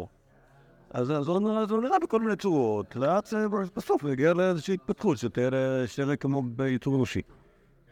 [0.90, 3.46] אז הוא נראה- אז הוא נראה בכל מיני צורות, לאט אה,
[3.76, 5.50] בסוף הוא יגיע לאיזושהי התפתחות שתהיה
[5.86, 7.20] שתהיה כמו ביצור אנושי.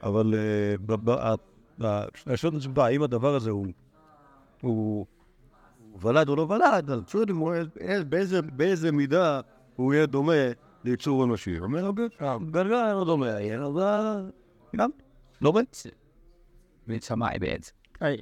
[0.03, 1.35] אבל אה,
[2.27, 3.51] השאלה שבה, האם הדבר הזה
[4.61, 5.07] הוא
[6.01, 7.43] ולד או לא ולד, אז שואלים
[7.81, 8.05] אה,
[8.57, 9.41] באיזה- מידה
[9.77, 10.33] הוא יהיה דומה
[10.85, 11.57] ליצור אנושי.
[11.57, 12.09] הוא אומר, אוקיי,
[12.51, 14.21] גלגל לא דומה, אה,
[14.77, 14.91] גם,
[15.43, 15.77] לא מת.
[16.89, 17.73] מצמאי בעצם.
[18.03, 18.15] אה,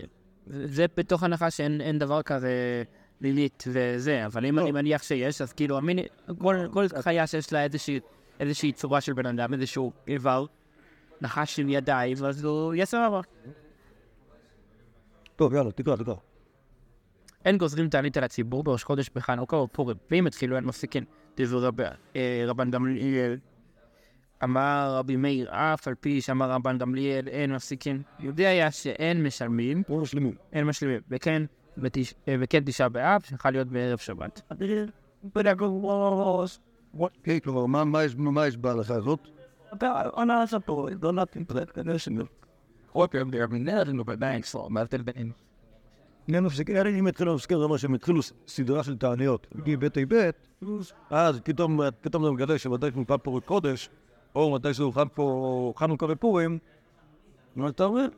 [0.46, 2.82] זה בתוך הנחה שאין אין דבר כזה
[3.20, 5.78] לילית וזה, אבל אם אני מניח שיש, אז כאילו,
[6.38, 7.66] כל, כל חיה שיש לה
[8.40, 10.44] איזושהי, צורה של בן אדם, איזשהו איבר,
[11.20, 13.20] נחש עם ידיים, אז הוא יהיה סבבה.
[15.36, 16.14] טוב, יאללה, תקרא, תקרא.
[17.44, 21.04] אין גוזרים תענית על הציבור בראש חודש בחנוכה או פורים, ואם התחילו אין מפסיקים.
[21.36, 21.70] דברי
[22.16, 23.38] אה, רבן גמליאל.
[24.44, 28.02] אמר רבי מאיר, אף על פי שאמר רבן גמליאל, אין מפסיקים.
[28.20, 29.82] יודע היה שאין משלמים.
[30.52, 31.00] אין משלימים.
[31.10, 31.42] וכן.
[31.42, 31.57] אה,
[32.40, 34.42] וכן תשעה באב, שיכול להיות בערב שבת.
[37.22, 39.20] כן, כלומר, מה- מה יש- מה בהלכה הזאת?
[46.28, 50.30] מפסיק, הרי אם התחילו להפסיק, זה אומר שהם התחילו סדרה של תעניות מבית ב',
[51.10, 53.88] אז פתאום פתאום אתה מגלה שמתי שנפל פה קודש,
[54.34, 54.92] או מתי שהוא
[55.76, 56.58] חנוכה ופורים,
[57.64, 58.08] אז אתה אומר,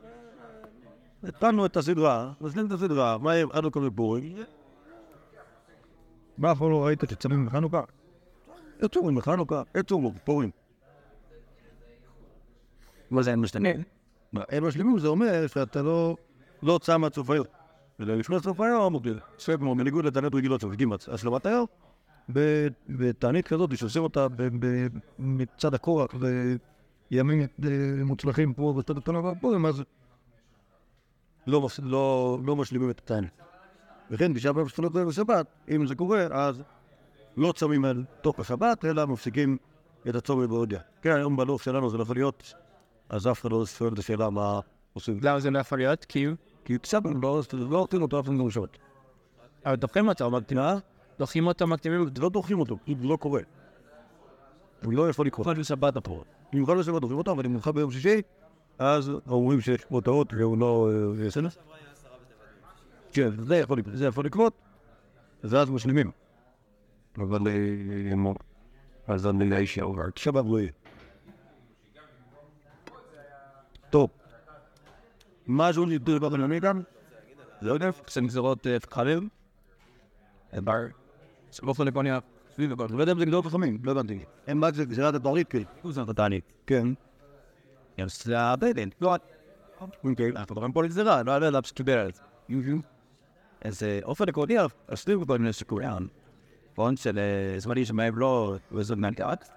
[1.24, 4.36] התחלנו את הסדרה, נסלים את הסדרה, מה עם חנוכה ופורים?
[6.38, 7.04] מה פעם לא ראית
[7.46, 7.82] בחנוכה?
[8.82, 10.50] יצאו בחנוכה, יצאו בפורים.
[13.10, 13.68] מה זה אין משתנה?
[14.48, 16.16] אין משלימים זה אומר שאתה לא,
[16.62, 17.46] לא צם עד סוף היום.
[18.00, 19.00] אלא לפני סוף היום,
[19.38, 21.66] ספר, בניגוד לתעניות רגילות שמפגיעים השלמת היום,
[22.88, 24.26] בתענית כזאת שעושים אותה
[25.18, 26.10] מצד הכורח
[27.10, 27.46] וימים אה,
[28.04, 29.82] מוצלחים פה בצד התנא והפורים, אז
[31.50, 33.30] לא, לא, לא משלימים את התענית.
[34.10, 36.62] וכן, תשעה באב שתלות בערב שבת, אם זה קורה, אז
[37.36, 39.56] לא צמים על תוך השבת, אלא מפסיקים
[40.08, 40.80] את הצום מבעודיה.
[41.02, 42.54] כן, היום בלוח שלנו זה לא יכול להיות
[43.10, 44.60] אז אף אחד לא שואל את השאלה מה
[44.92, 45.18] עושים.
[45.22, 46.04] למה זה לא יכול להיות?
[46.04, 46.26] כי
[46.64, 48.68] כי בסדר, לא לא עושים אותו אף לא שואל.
[49.66, 50.64] אבל דוחים אותו, מקדימים.
[51.18, 52.06] דוחים אותו, מקדימים.
[52.18, 53.40] לא דוחים אותו, פשוט לא קורה.
[54.84, 55.46] הוא לא יכול לקרות.
[55.46, 56.24] חודש שבת הפורים.
[56.52, 58.22] במיוחד בשבת דוחים אותו, אבל אם נמחק ביום שישי,
[58.78, 61.48] אז אומרים שיש פה טעות והוא לא אה.
[63.12, 63.56] כן, זה
[64.06, 64.52] יכול לקרות,
[65.42, 66.10] זה ואז משלימים.
[67.16, 67.38] אבל...
[67.48, 68.32] אה,
[69.06, 70.02] אז אני לאיש יעובר.
[70.16, 70.70] שבת לא יהיה.
[73.90, 74.10] טוב.
[75.46, 76.80] משהו נדבר בבינוני גם?
[77.62, 77.90] לא יודע.
[78.04, 79.28] עושים גזירות חכמים.
[80.54, 80.86] בר.
[81.62, 82.10] באופן עקרוני,
[82.54, 82.86] סביב הכל.
[82.90, 84.18] לא יודע אם זה גדול חכמים, לא הבנתי.
[84.54, 85.62] מה זה גזירת הברית, כן.
[85.90, 86.42] זה.
[86.66, 86.88] כן.
[90.80, 92.22] על גזירה, לא יודע פשוט דיבר על זה.
[93.60, 94.56] אז אה, אופן עקרוני,
[94.88, 96.06] הסביב כל מיני שקוריאן.
[96.74, 99.50] פון של אה, זמנים שמהם לא וזה מנקעת.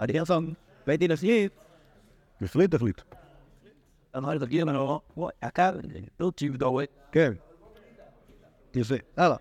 [0.00, 0.42] אני עכשיו,
[0.86, 1.52] בית דין עשיית,
[2.40, 3.00] מפריד תחליט.
[4.16, 5.76] אמר לי, תגיד לנו, וואי, יקר,
[6.20, 6.80] לא תבדוק.
[7.12, 7.32] כן.
[8.74, 8.94] יפה.
[9.16, 9.36] הלאה.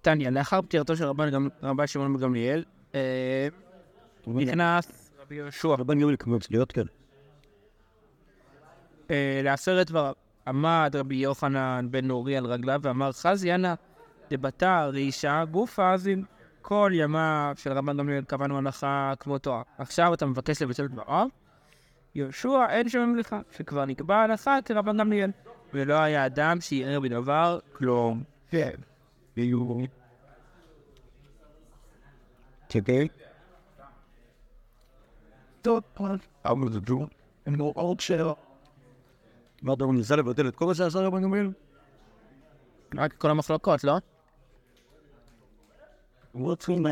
[0.00, 2.64] טניה, לאחר פטירתו של רבן שמעון גמליאל,
[2.94, 3.48] אה,
[4.26, 5.01] נכנס
[5.32, 6.82] רבי יהושע רבן כמו צליות, כן.
[9.10, 10.12] אה, לעשרת דבריו.
[10.46, 13.74] עמד רבי יוחנן בן נורי על רגליו ואמר חזיאנה
[14.30, 16.24] דבתר רישא גופה אזין.
[16.62, 19.62] כל ימיו של רבן גמליאל קבענו הנחה כמותו.
[19.78, 21.26] עכשיו אתה מבקש לבטל דבריו?
[22.14, 25.30] יהושע אין שם ממלכה, שכבר נקבע הלכה כרבן גמליאל.
[25.74, 28.22] ולא היה אדם שיראה בדבר כלום.
[28.50, 28.72] כן.
[35.66, 35.78] יהיו...
[35.94, 36.02] כדי...
[36.02, 37.06] טוב, אבל זה ג'ו.
[37.46, 38.32] הם לא עוד שאלה.
[39.62, 41.50] מה אתה אומר, ניסה לבטל את כל מה שעשה רבן גמליאל?
[42.96, 43.98] רק כל המחלוקות, לא?
[46.34, 46.86] רוצים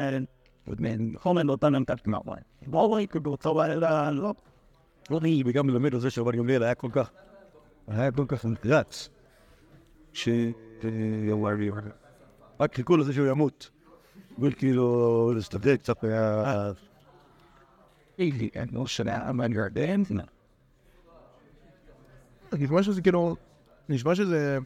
[0.66, 2.36] מן חומר לא תנם תת כמובן.
[2.72, 4.34] לא ראיתי באותו לילה, לא.
[5.10, 7.10] לא נהי, וגם ללמד על זה שרבן גמליאל היה כל כך,
[7.88, 9.08] היה כל כך נחרץ,
[10.12, 10.28] ש...
[12.60, 13.70] רק חיכו לזה שהוא ימות.
[14.38, 16.72] וכאילו, להסתדר קצת היה...
[18.20, 20.02] אילי, אני לא שנה, מה גרדן?
[22.52, 23.36] נשמע שזה כאילו...
[23.88, 24.58] נשמע שזה...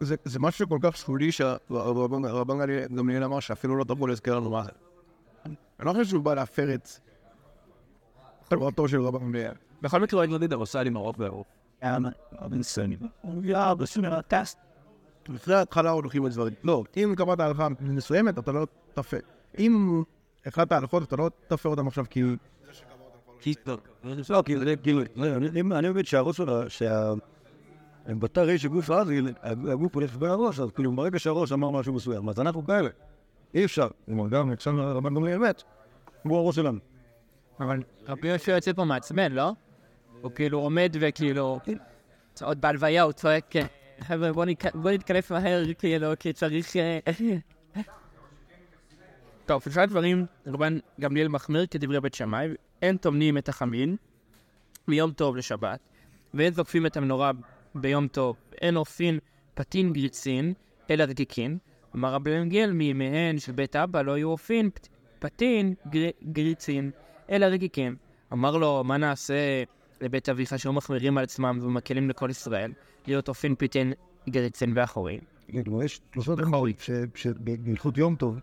[0.00, 2.22] זה, זה משהו כל כך שולי שהרבן
[2.96, 4.70] גמליאל אמר שאפילו לא תבוא להזכיר לנו מה זה.
[5.46, 6.88] אני לא חושב שהוא בא להפר את
[8.50, 9.52] חברתו של רבן גמליאל.
[9.82, 10.90] בכל מקרה, לא יודע, עושה לי
[13.74, 14.58] בסדר, טסט.
[15.28, 16.54] לפני ההתחלה הולכים לדברים.
[16.64, 19.18] לא, אם קבעת הלכה מסוימת, אתה לא תפר.
[19.58, 20.02] אם
[20.46, 22.22] החלטת הלכות, אתה לא תפר אותם עכשיו כי...
[24.04, 24.42] לא,
[24.82, 25.02] כאילו,
[25.78, 27.12] אני מבין שהראש שלה, שה...
[28.06, 29.08] בתא ריש הגוף אז,
[29.72, 32.88] הגוף הולך בין הראש, אז כאילו ברגע שהראש אמר משהו מסוים, אז אנחנו כאלה.
[33.54, 33.88] אי אפשר.
[34.06, 35.62] כלומר, גם עכשיו רבן גמליאל מת,
[36.22, 36.78] הוא הראש שלנו.
[37.60, 39.52] אבל רבי יהושע יוצא פה מעצבן, לא?
[40.20, 41.60] הוא כאילו עומד וכאילו...
[42.42, 43.54] עוד בהלוויה הוא צועק,
[44.00, 46.76] חבר'ה, בוא ניק- בוא נתקלף מהר, כאילו, כי צריך...
[46.76, 46.98] אה,
[49.46, 52.48] טוב, שלושה דברים, רבן גמליאל מחמיר כדברי בית שמאי,
[52.82, 53.96] אין טומנים את החמין
[54.88, 55.80] מיום טוב לשבת,
[56.34, 57.30] ואין זוקפים את המנורה
[57.74, 59.18] ביום טוב, אין עורפין
[59.54, 60.52] פתין גריצין,
[60.90, 61.58] אלא רקיקין.
[61.96, 66.90] אמר רבי גמליאל, מימיהן של בית אבא לא היו עורפין פת- פתין גר- גריצין,
[67.30, 67.96] אלא רקיקין.
[68.32, 69.34] אמר לו, מה נעשה
[70.00, 72.72] לבית אביך שהיו מחמירים על עצמם ומקלים לכל ישראל,
[73.06, 73.92] להיות עורפין פתין
[74.28, 75.20] גריצין ואחורים.
[75.48, 76.74] כאילו, יש שלושה דברים
[77.14, 78.38] שבהלכות יום טוב,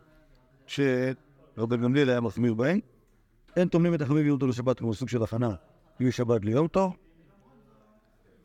[0.68, 2.80] שרבן גמליאל היה מחמיר בהם,
[3.56, 5.50] אין טומנים את החמיר ביום טוב לשבת כמו סוג של הכנה,
[6.00, 6.96] משבת ליום טוב,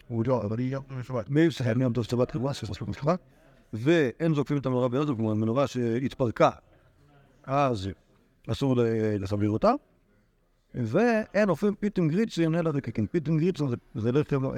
[0.09, 1.31] הוא לא, אבל היא יום טוב בשבת.
[1.31, 3.21] מישראל מיום טוב שבת של סוג משחק,
[3.73, 6.51] ואין זוקפים את המנורה ביום טוב, כלומר מנורה שהתפרקה,
[7.45, 7.89] אז
[8.49, 8.83] אסור ל-
[9.23, 9.73] לחבר אותה,
[10.75, 13.07] ואין אופים פיתם גריצים אלא רקקים.
[13.07, 14.51] פיתם גריצים זה- זה לחם אה,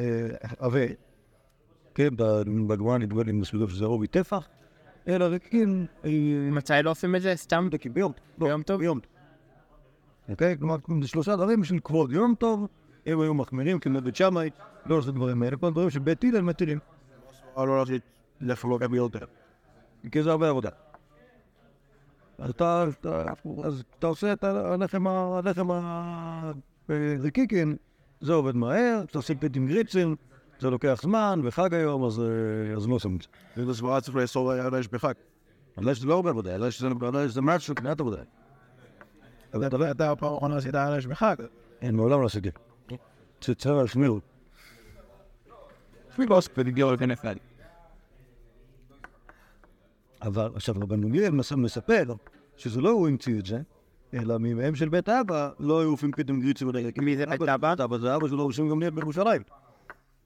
[0.59, 0.81] עבה,
[1.95, 2.09] כן,
[2.67, 4.49] בגמרא נדמה לי מסודר שזה רובי טפח,
[5.09, 6.11] אלא רקקים אה,
[6.53, 7.37] מתי לא עושים את זה?
[7.37, 7.69] סתם
[8.39, 8.81] לא, ביום טוב?
[8.81, 9.12] ביום טוב.
[10.29, 10.59] אוקיי?
[10.59, 12.67] כלומר, זה שלושה דברים בשביל כבוד יום טוב,
[13.07, 14.51] הם היו מחמירים כמו בית שמאי,
[14.87, 16.79] לא עושים דברים האלה, כל דברים שבית הלל מתירים.
[20.13, 20.71] כי זה הרבה עבודה.
[22.39, 22.85] אז אתה,
[24.07, 25.69] עושה את הלחם, ה- הלחם
[26.89, 27.77] הרקיקין,
[28.21, 30.17] זה עובד מהר, אתה עושה פית עם גריצים,
[30.61, 32.25] זה לוקח זמן, וחג היום, אז, אה,
[32.89, 33.29] לא עושים את זה.
[33.57, 35.13] וזה סברה צריך לאסור על האש בחג.
[35.79, 37.75] אלא שזה לא הרבה עבודה, אלא שזה אלא שזה משהו
[39.53, 39.77] קניית עבודה.
[39.77, 41.37] אבל אתה אתה הפעם האחרונה עשית על האש בחג.
[41.83, 42.49] אין, מעולם לא עשיתי.
[43.41, 44.13] צריך להשמיר.
[46.13, 47.35] אפילו לא עסק ולגיע לכאן אחד.
[50.23, 52.03] אבל עכשיו רבן גמליאל מס- מספר
[52.57, 53.61] שזה לא הוא המציא את זה,
[54.15, 56.91] אלא מימיהם של בית אבא לא היו עופים פתאום גריצים ודאי.
[57.03, 57.73] מי זה בית אבא?
[57.85, 59.43] אבא זה אבא שלו רשום גמליאל בירושלים.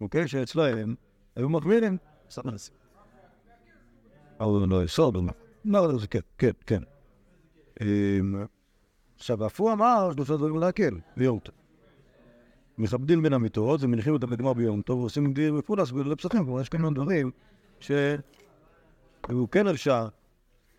[0.00, 0.28] אוקיי?
[0.28, 0.94] שאצלהם
[1.36, 1.96] היו מחמירים.
[2.30, 2.70] סמס.
[4.40, 5.16] אבל לא יסוד,
[5.64, 6.82] לא, לא, זה כן, כן, כן.
[9.16, 11.54] עכשיו, אף הוא אמר שלושה דברים להקל, ביום טוב.
[12.78, 16.90] מכבדים בין המיטות ומניחים אותם בגמר ביום טוב ועושים דין מפולס ולפסחים, כלומר יש כמה
[16.90, 17.30] דברים
[17.80, 20.08] שהוא כן הרשה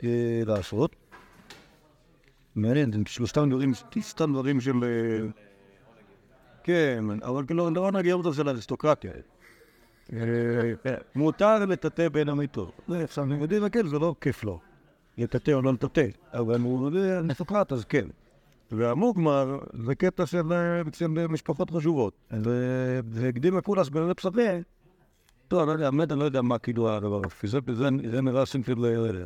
[0.03, 0.95] אה, לעשות.
[2.55, 4.83] מעניין, זה שלושתם דברים, סתם דברים של...
[4.83, 5.27] אה,
[6.63, 9.11] כן, אבל כאילו, לא יום טוב של אריסטוקרטיה.
[10.13, 10.73] אה,
[11.15, 12.71] מותר לטאטא בין המיטות.
[12.87, 14.59] זה עכשיו, אני יודעים, כן, זה לא כיף לו.
[15.17, 18.07] לטאטא או לא לטאטא, אבל הוא אריסטוקרט, אז כן.
[18.71, 20.53] והמוגמר זה קטע של,
[21.17, 22.13] אה, משפחות חשובות.
[23.09, 24.61] והקדים מפולס בין הפסחים.
[25.47, 27.59] טוב, אני לא יודע, באמת אני לא יודע מה כאילו הדבר הזה.
[27.59, 27.89] זה, זה,
[28.21, 29.25] נראה.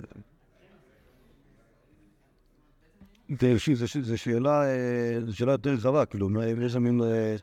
[3.43, 7.01] אה, זה, ש- זה שאלה, אה, זו שאלה יותר רחבה, כאילו, מה- יש שם מין...
[7.01, 7.35] אה,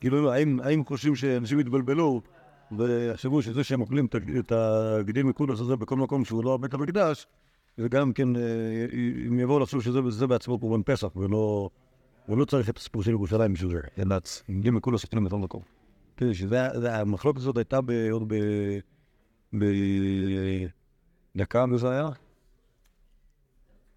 [0.00, 2.22] כאילו, האם, חושבים שאנשים התבלבלו
[2.78, 4.06] וחשבו שזה שהם אוכלים
[4.38, 7.26] את הגדיל מקודש הזה בכל מקום שהוא לא בית המקדש,
[7.76, 8.42] זה גם כן, אה,
[9.28, 11.70] אם יבואו לחשוב שזה זה בעצמו קורבן פסח, ולא...
[12.26, 14.16] הוא לא צריך את הסיפור של ירושלים בשביל זה, אלא
[14.50, 15.62] גדיל מקודש אוכלים בכל מקום.
[16.16, 17.78] כן, שזה, זה- המחלוקת הזאת הייתה
[18.10, 18.34] עוד ב...
[19.58, 19.64] ב...
[21.36, 22.08] דקה, מי זה היה?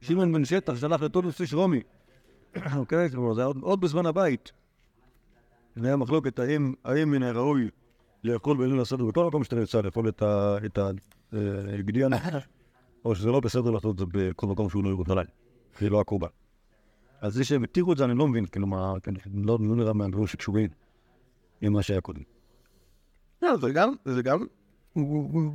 [0.01, 1.81] שמעון בן שטח שלח לטולוס איש רומי.
[2.77, 4.51] אוקיי, כלומר, זה היה עוד, בזמן הבית.
[5.75, 6.73] זה היה מחלוקת האם,
[7.11, 7.69] מן הראוי
[8.23, 10.79] לאכול בליל הסדר בכל מקום שאתה נמצא, לאכול את ה- את
[11.73, 12.11] הגדיען,
[13.07, 15.27] או שזה לא בסדר לעשות את זה בכל מקום שהוא לא ירושלים,
[15.79, 16.27] זה לא הקורבן.
[17.21, 18.93] אז זה שהם התירו את זה, אני לא מבין, כאילו מה,
[19.33, 20.69] לא לא נראה מהדברים שקשורים
[21.61, 22.21] עם מה שהיה קודם.
[23.41, 24.45] לא, זה גם, זה גם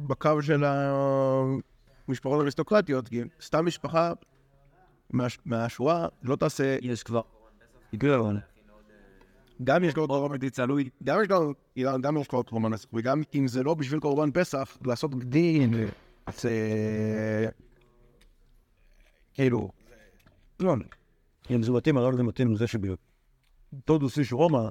[0.07, 0.64] בקו של
[2.09, 4.12] המשפחות האריסטוקרטיות, כי סתם משפחה
[5.11, 7.22] מה- מהשורה לא תעשה, יש כבר.
[9.64, 11.53] גם יש לו קורבן תלוי, גם יש לו,
[12.00, 15.74] גם יש לו קורבן פסח, וגם אם זה לא בשביל קורבן פסח, לעשות גדין,
[16.31, 17.47] זה
[19.35, 19.70] כאילו,
[20.61, 20.75] לא,
[21.51, 24.68] אם זה מתאים, הרב זה מתאים לזה שבטודוס איש רומא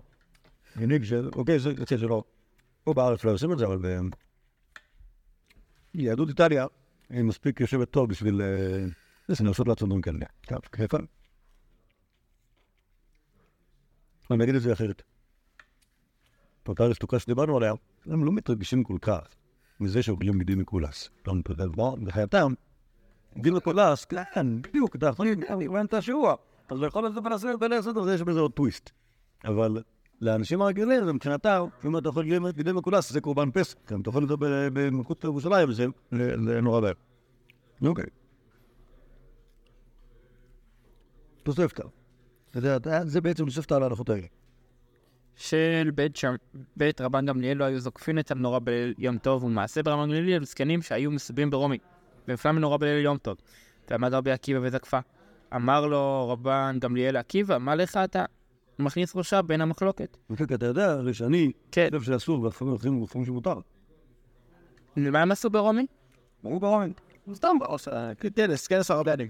[0.75, 1.13] הנהיג ש...
[1.13, 2.23] אוקיי, זה זה- זה לא...
[2.83, 3.77] פה בארץ לא עושים את זה, אבל
[5.93, 6.65] ביהדות איטליה
[7.09, 8.85] היא מספיק יושבת טוב בשביל אה,
[9.39, 10.25] לנסות לעשות דברים כאלה.
[10.47, 10.97] טוב, כיפה.
[14.31, 15.01] אני אגיד את זה אחרת.
[16.67, 17.73] אותה אריסטוקרטיה שדיברנו עליה,
[18.05, 19.27] הם לא מתרגשים כל כך
[19.81, 21.09] מזה שאוכלים גידים מקולס.
[21.27, 21.95] לא מתרגש, מה?
[21.95, 22.53] בחייתם,
[23.37, 26.29] גיל מקולס, כן, בדיוק, אתה יכול להבין את השיעור.
[26.69, 28.89] אז לאכול את זה בנסר בנסר, יש בזה עוד טוויסט.
[29.45, 29.83] אבל
[30.21, 33.77] לאנשים הרגילים, זה מבחינתם, אם אתה יכול גילים- גילים מקולס, זה קורבן פסח.
[33.91, 35.85] אם אתה יכול את זה ב- במחוץ לירושלים, זה
[36.45, 36.93] זה נורא בעיה.
[37.85, 38.05] אוקיי.
[41.43, 41.83] תוספתא.
[43.05, 44.27] זה בעצם תוספתא על ההלכות האלה.
[45.41, 46.35] של בית, שם,
[46.77, 50.81] בית רבן גמליאל לא היו זוקפים את המנורה בליל יום טוב, ולמעשה ברבן גמליאל זקנים
[50.81, 51.77] שהיו מסובים ברומי,
[52.27, 53.37] ונפלה מנורה בליל יום טוב.
[53.89, 54.99] ועמד רבי עקיבא וזקפה.
[55.55, 58.25] אמר לו רבן גמליאל עקיבא, מה לך אתה?
[58.77, 60.17] הוא מכניס ראשה בין המחלוקת.
[60.29, 61.89] וכן, אתה יודע, הרי שאני כן.
[61.97, 63.59] חושב שאסור, ואפילו אחרים לפעמים שמותר.
[64.95, 65.85] מה הם עשו ברומי?
[66.43, 66.81] ברור ברור.
[67.33, 69.27] סתם עושה, כנס, כנס הרבני.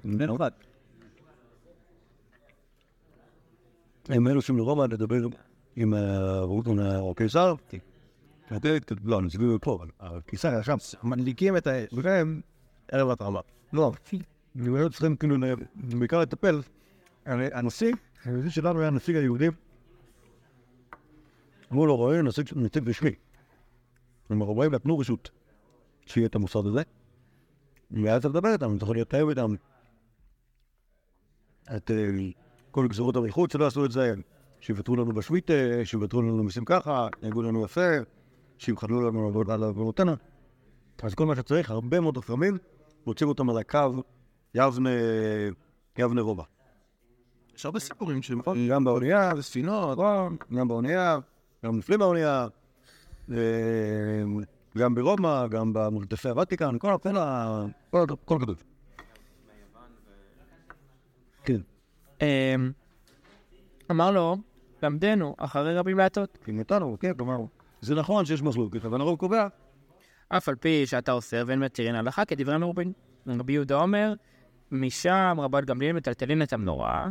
[4.10, 5.28] הם אלו שהם לרומא לדבר
[5.76, 5.94] עם
[6.42, 7.56] רוטון הקיסר.
[8.52, 10.78] אוקיי, לא, אני סביב פה, אבל הקיסר היה שם.
[11.04, 12.42] מדליקים את האש, והם
[12.92, 13.40] ערב התרמה.
[13.74, 13.92] לא,
[14.56, 16.62] הם היו צריכים כאילו ל- בעיקר לטפל.
[17.26, 17.94] הנשיא,
[18.26, 19.48] הנשיא שלנו היה הנציג היהודי.
[21.72, 22.22] אמרו לו, רואה,
[22.56, 23.12] נציג רשמי.
[24.28, 25.30] כלומר, הרומאים נתנו רשות
[26.06, 26.82] שיהיה את המוסד הזה.
[27.92, 29.56] והיה צריך לדבר איתם, צריך לתאם איתם.
[31.78, 32.08] את אה,
[32.72, 34.14] כל גזרות המלכות שלא עשו את זה,
[34.62, 35.54] שיוותרו לנו בשביתה,
[35.84, 37.90] שיוותרו לנו מיסים ככה, יגעו לנו יפה,
[38.58, 40.16] שימחלו לנו עבודה על עוונותינו.
[41.04, 42.58] אז כל מה שצריך, הרבה מאוד רפמים,
[43.08, 44.04] מוצאים אותם על הקו
[44.56, 44.90] יבנה,
[45.98, 46.44] יבנה רובע.
[47.56, 48.36] יש הרבה סיפורים של
[48.70, 50.00] גם באונייה, ספינות,
[50.54, 51.20] גם באונייה,
[51.66, 52.48] גם לפני באונייה,
[53.32, 53.38] אה,
[54.78, 57.66] גם ברומא, גם במולטפי הוותיקן, כל כל ה...
[57.92, 58.64] כל כל כתוב.
[61.44, 61.62] כן,
[62.22, 62.72] אמ,
[63.92, 64.38] אמר לו,
[64.84, 66.38] למדנו אחרי רבי מעטות.
[66.46, 67.38] כי איתנו, כן, כלומר,
[67.82, 69.48] זה נכון שיש מחלוקת, אבל הרוב קובע.
[70.30, 72.92] אף על פי שאתה אוסר ואין מתירין הלכה כדברי מרובין.
[73.28, 74.14] רבי יהודה אומר,
[74.72, 77.08] משם רבן גמליאל מטלטלין את המנורה,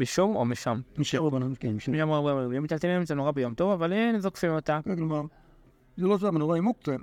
[0.00, 0.80] משום או משם.
[0.98, 1.72] נשארו בנו, כן.
[1.72, 4.80] משם רבן גמליאל מטלטלין את המנורה ביום טוב, אבל אין זוקפים אותה.
[4.84, 5.22] כן, כלומר,
[5.96, 6.96] זה לא זה המנורה היא מוקצה.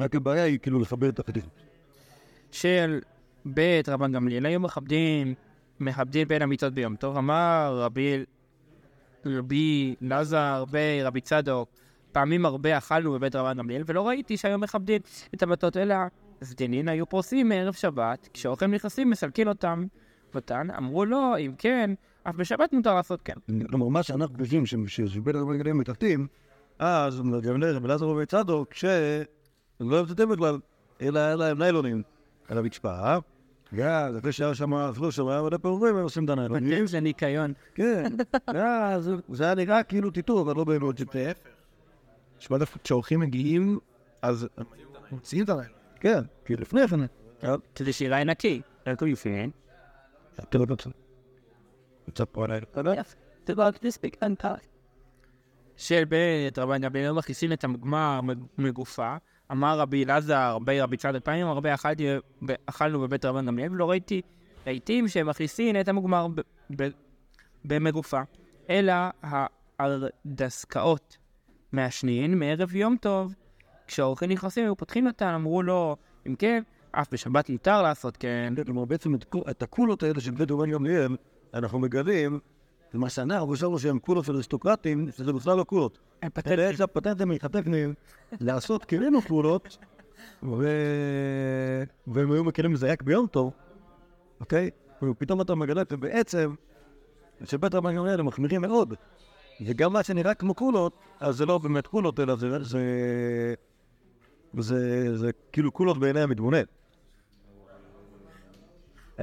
[0.00, 1.50] רק הבעיה היא כאילו לחבר את החתיכים.
[2.50, 3.00] של
[3.44, 5.34] בית רבן גמליאל היו מכבדים,
[5.80, 7.16] מכבדים בין המיטות ביום טוב.
[7.16, 8.24] אמר רבי,
[9.26, 11.68] רבי לזר, רבי רבי צדוק,
[12.12, 15.00] פעמים הרבה אכלנו בבית רבן גמליאל, ולא ראיתי שהיו מכבדים
[15.34, 15.96] את המטות, אלא
[16.40, 19.86] זדינין היו פורסים מערב שבת, כשאורחים נכנסים מסלקים אותם.
[20.36, 21.90] אותן, אמרו לו, אם כן,
[22.22, 23.34] אף בשבת מותר לעשות כן.
[23.68, 26.26] כלומר, מה שאנחנו חושבים שבין הרבה גלים מתחתים,
[26.78, 30.58] אז גם רבי אלעזר רבי צדוק, שהם לא יוצאים בכלל,
[31.02, 32.02] אלא היה להם ניילונים
[32.48, 33.16] על הרצפה,
[33.76, 36.86] ואז אחרי שהיה שם, אפילו שם היה מלא פירורים, הם עושים את הניילונים.
[36.86, 37.52] זה ניקיון.
[37.74, 38.04] כן,
[39.32, 41.00] זה היה נראה כאילו טיטור, אבל לא באמת.
[42.38, 43.78] שמע דווקא כשאורחים מגיעים,
[44.22, 44.48] אז
[45.12, 45.68] מוציאים את הלילה.
[46.00, 46.80] כן, כי לפני
[47.40, 47.48] כן.
[47.74, 48.60] כדי שיראה נקי.
[52.08, 52.60] יצא פה עליי.
[55.76, 58.20] של בית רבן גמליאל מכניסים את המוגמר
[58.58, 59.16] מגופה.
[59.52, 62.08] אמר רבי אלעזר, רבי רבי צדוק פעמים הרבה אכלתי,
[62.66, 64.22] אכלנו בבית רבן גמליאל ולא ראיתי
[64.66, 66.26] לעיתים שהם מכניסים את המוגמר
[67.64, 68.20] במגופה.
[68.70, 68.94] אלא
[69.78, 71.16] הרדסקאות
[71.72, 73.34] מעשנין מערב יום טוב.
[73.86, 78.54] כשהאורחים נכנסים היו פותחים אותן, אמרו לו, אם כן, אף בשבת מותר לעשות כן.
[78.66, 79.14] כלומר, בעצם
[79.50, 81.16] את הקולות האלה של בית רבן גמליאל,
[81.54, 82.40] אנחנו מגלים,
[82.94, 85.98] ומה שאנחנו חשבנו שהם קולות של אריסטוקרטים, שזה בכלל לא קולות.
[86.22, 87.94] הם אלה יש הפטנטים ההלכתיים
[88.40, 89.78] לעשות כאילו קולות,
[90.42, 93.52] ו- והם היו מכירים לזה רק ביום טוב,
[94.40, 94.70] אוקיי?
[95.02, 96.54] ופתאום אתה מגלה שבעצם,
[97.44, 98.94] שבית רבן גמליאל הם מחמירים מאוד
[99.66, 102.64] וגם מה שנראה כמו קולות, אז זה לא באמת קולות, אלא זה...
[102.64, 102.80] זה,
[104.58, 106.62] זה, זה כאילו קולות בעיני המתבונן.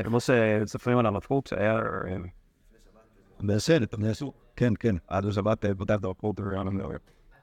[0.04, 1.80] כמו שסופרים על המפות, שהיה...
[3.44, 3.86] בסדר.
[4.56, 4.96] כן, כן.
[5.08, 6.96] עד השבת פותח את המפות וריאן המדבר.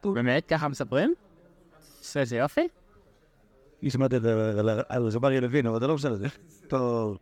[0.05, 1.15] באמת, ככה מספרים?
[2.03, 2.69] זה איזה יופי.
[3.83, 6.29] היא שמעת את זה על- על זברי לוין, אבל זה לא משנה, זה
[6.69, 7.19] טוב.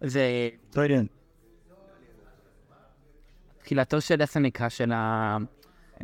[0.00, 1.06] זה טוב עניין.
[3.62, 5.36] תחילתו של איך זה נקרא, של ה-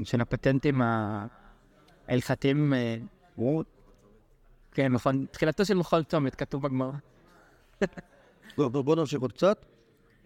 [0.05, 0.81] של הפטנטים
[2.09, 2.75] ההלכתיים.
[2.75, 2.97] אה,
[4.73, 6.93] כן, נכון, תחילתו של מכון צומת, כתוב בגמרא.
[8.57, 9.65] בוא נמשיך עוד קצת.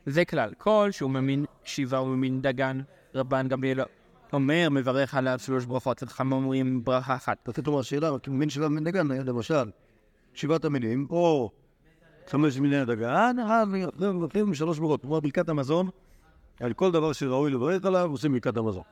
[0.07, 2.81] זה כלל כל שהוא ממין שיבה וממין דגן,
[3.15, 3.81] רבן גמליאל
[4.33, 7.49] אומר, מברך עליו שלוש ברכות, וחכמים אומרים ברכה אחת.
[7.49, 9.71] רציתי לומר שאלה, כי מבין שבעה מיני דגן, למשל,
[10.35, 11.51] שבעת המינים, או
[12.27, 13.37] חמש מיני הדגן,
[13.99, 15.89] מברכים שלוש ברכות, כמו ברכת המזון,
[16.61, 18.83] על כל דבר שראוי לברך עליו, עושים ברכת המזון.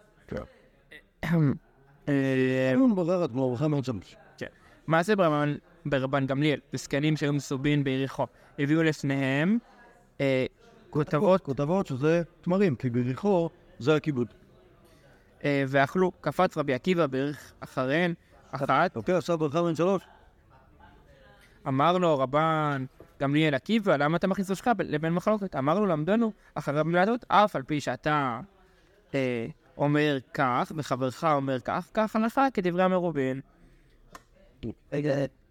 [2.09, 4.17] אה, אמון ברכת, כמו ברכה מאוד שמש.
[4.87, 5.55] מה זה ברבן,
[5.87, 6.61] ברבן גמליאל?
[6.73, 8.27] זקנים שהיו מסובין ביריחו,
[8.59, 9.59] הביאו לפניהם
[10.21, 10.47] אה,
[10.91, 14.27] כותבות כותבות שזה תמרים, כי בריחו זה הכיבוד.
[15.45, 16.13] אה, ואכלו.
[16.21, 18.15] קפץ רבי עקיבא בערך אחריהן,
[18.51, 20.03] אחת, אוקיי, עכשיו ברכה בין שלוש.
[21.69, 22.85] אמר לו רבן
[23.21, 25.57] גמליאל עקיבא, למה אתה מכניס ראשך לבין מחלוקת?
[25.57, 28.41] אמר לו, למדנו אחרי מילתות, אף על פי שאתה
[29.15, 33.41] אה, אומר כך, וחברך אומר כך, כך הלכה כדברי המרובין.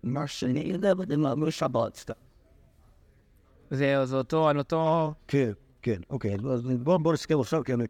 [0.04, 2.10] מה שאני יודע, זה מה שבת.
[3.72, 5.14] זהו, זה אותו, על אותו...
[5.28, 5.52] כן,
[5.82, 7.84] כן, אוקיי, אז בואו בוא נסכם עכשיו, כי אני...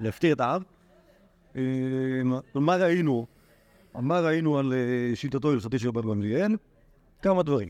[0.00, 0.62] להפתיר את העם.
[1.56, 1.62] אה,
[2.54, 3.26] מה ראינו?
[3.94, 6.56] מה ראינו על אה, שיטתו ההלכתית של רבן גמליאל?
[7.22, 7.68] כמה דברים,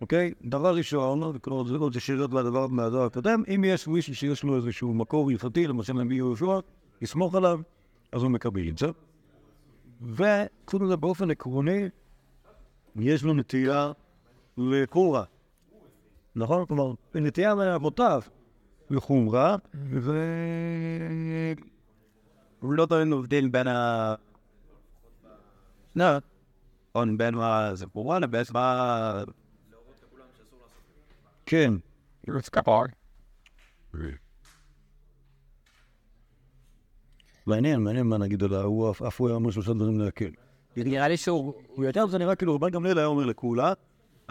[0.00, 0.32] אוקיי?
[0.44, 2.30] דבר ראשון, וכלומר זה עוד שאלות
[2.70, 6.58] מהדבר הקודם, אם יש מישהו שיש לו איזשהו מקור הלכתי, למשל נביא יהושע,
[7.00, 7.60] יסמוך עליו,
[8.12, 8.86] אז הוא מקבל את זה.
[10.00, 11.88] מזה, באופן עקרוני,
[12.96, 13.92] יש לו נטייה
[14.58, 15.24] לחומרה.
[16.36, 16.66] נכון?
[16.66, 18.22] כלומר, נטייה מאבותיו
[18.90, 20.12] לחומרה, ו...
[22.60, 24.14] הוא לא תמיד מבדיל בין ה...
[25.96, 26.04] לא.
[26.94, 29.24] נכון, בין מה זה קורונה, בין מה...
[31.46, 31.72] כן.
[37.46, 40.30] מעניין, מעניין מה נגיד עליו, הוא אף הוא היה אומר שלושה דברים להקל.
[40.76, 41.54] נראה לי שהוא...
[41.68, 43.72] הוא יותר זה נראה כאילו רבן גמליאל היה אומר לכולה,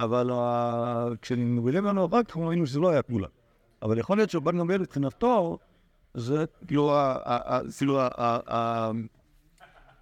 [0.04, 3.28] אבל ה- כשמובילים לנו אחר כך, ראינו שזה לא היה כולה.
[3.82, 5.58] אבל יכול להיות שרבן גמליאל מבחינתו,
[6.14, 6.94] זה כאילו,
[7.78, 8.00] כאילו,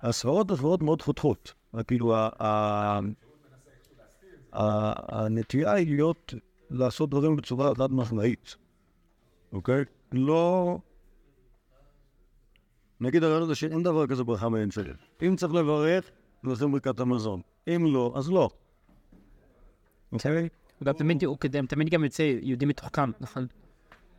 [0.01, 1.53] הסברות הסברות מאוד חותכות.
[1.87, 2.15] כאילו,
[4.53, 6.33] הנטייה היא להיות,
[6.69, 8.55] לעשות דברים בצורה חד משמעית,
[9.53, 9.83] אוקיי?
[10.11, 10.77] לא...
[13.01, 14.93] נגיד הרעיון הזה שאין דבר כזה ברכה מאין שגר.
[15.27, 16.11] אם צריך לברך,
[16.43, 17.41] נעשים ברכת המזון.
[17.67, 18.49] אם לא, אז לא.
[20.13, 20.49] אוקיי?
[20.79, 21.37] הוא תמיד, הוא
[21.67, 23.47] תמיד גם יוצא יהודי מתוחכם, נכון?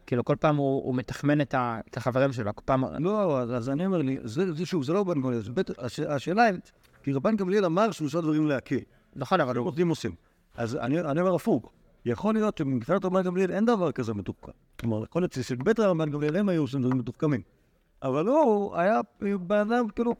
[0.06, 1.54] כאילו, כל פעם הוא, מתחמן את,
[1.96, 2.84] החברים שלו, כל פעם...
[2.98, 6.42] לא, אז, אני אומר לי, זה, זה שוב, זה לא רבן גמליאל, זה הש, השאלה
[6.42, 6.54] היא,
[7.02, 8.78] כי רבן גמליאל אמר שלושה דברים להקל.
[9.16, 9.66] נכון, אבל הוא...
[9.66, 10.14] עובדים עושים.
[10.56, 11.72] אז אני, אומר הפוך,
[12.04, 14.52] יכול להיות שמבחינת רבן גמליאל אין דבר כזה מתוחכם.
[14.80, 17.42] כלומר, יכול להיות שבית רבן גמליאל הם היו עושים דברים מתוחכמים.
[18.02, 19.00] אבל הוא היה
[19.46, 20.14] בן אדם, כאילו,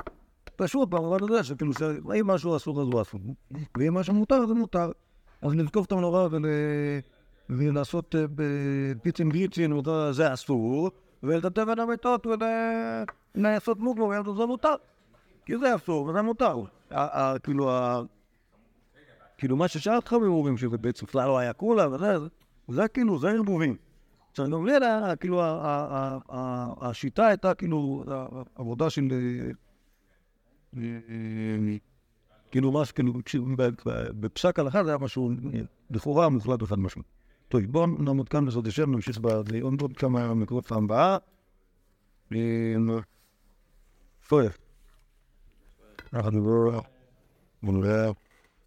[0.56, 3.20] פשוט במובן הזה, שכאילו, שאם משהו אסור אז הוא אסור,
[3.78, 4.90] ואם משהו מותר אז מותר.
[5.42, 6.44] אז לתקוף את המנורה ול...
[7.50, 8.24] ולעשות אה,
[9.02, 10.90] פיצים גריצים, וזה- זה אסור,
[11.22, 12.26] ולטטף בין המיטות
[13.36, 14.74] ולעשות מוגלו, זה מותר.
[15.46, 16.62] כי זה אסור וזה מותר.
[17.42, 17.70] כאילו,
[19.38, 22.14] כאילו מה ששאר התחומים אומרים שזה בעצם בכלל לא היה כולה וזה,
[22.68, 23.76] זה- כאילו, זה ערבובים.
[24.30, 25.40] עכשיו גם לי, היה, כאילו,
[26.80, 28.04] השיטה הייתה כאילו
[28.54, 29.08] עבודה של...
[32.50, 32.94] כאילו משהו,
[33.24, 33.44] כאילו,
[34.20, 35.30] בפסק הלכה זה היה משהו
[35.90, 37.04] לכאורה מוחלט וחד משמעי.
[37.48, 41.18] טוב, בואו נעמוד כאן בעזרת השם, נמשיך בעוד עוד כמה מקומות פעם הבאה.
[42.34, 44.58] אה, טוב.
[46.12, 46.80] אנחנו
[47.62, 48.10] נראה.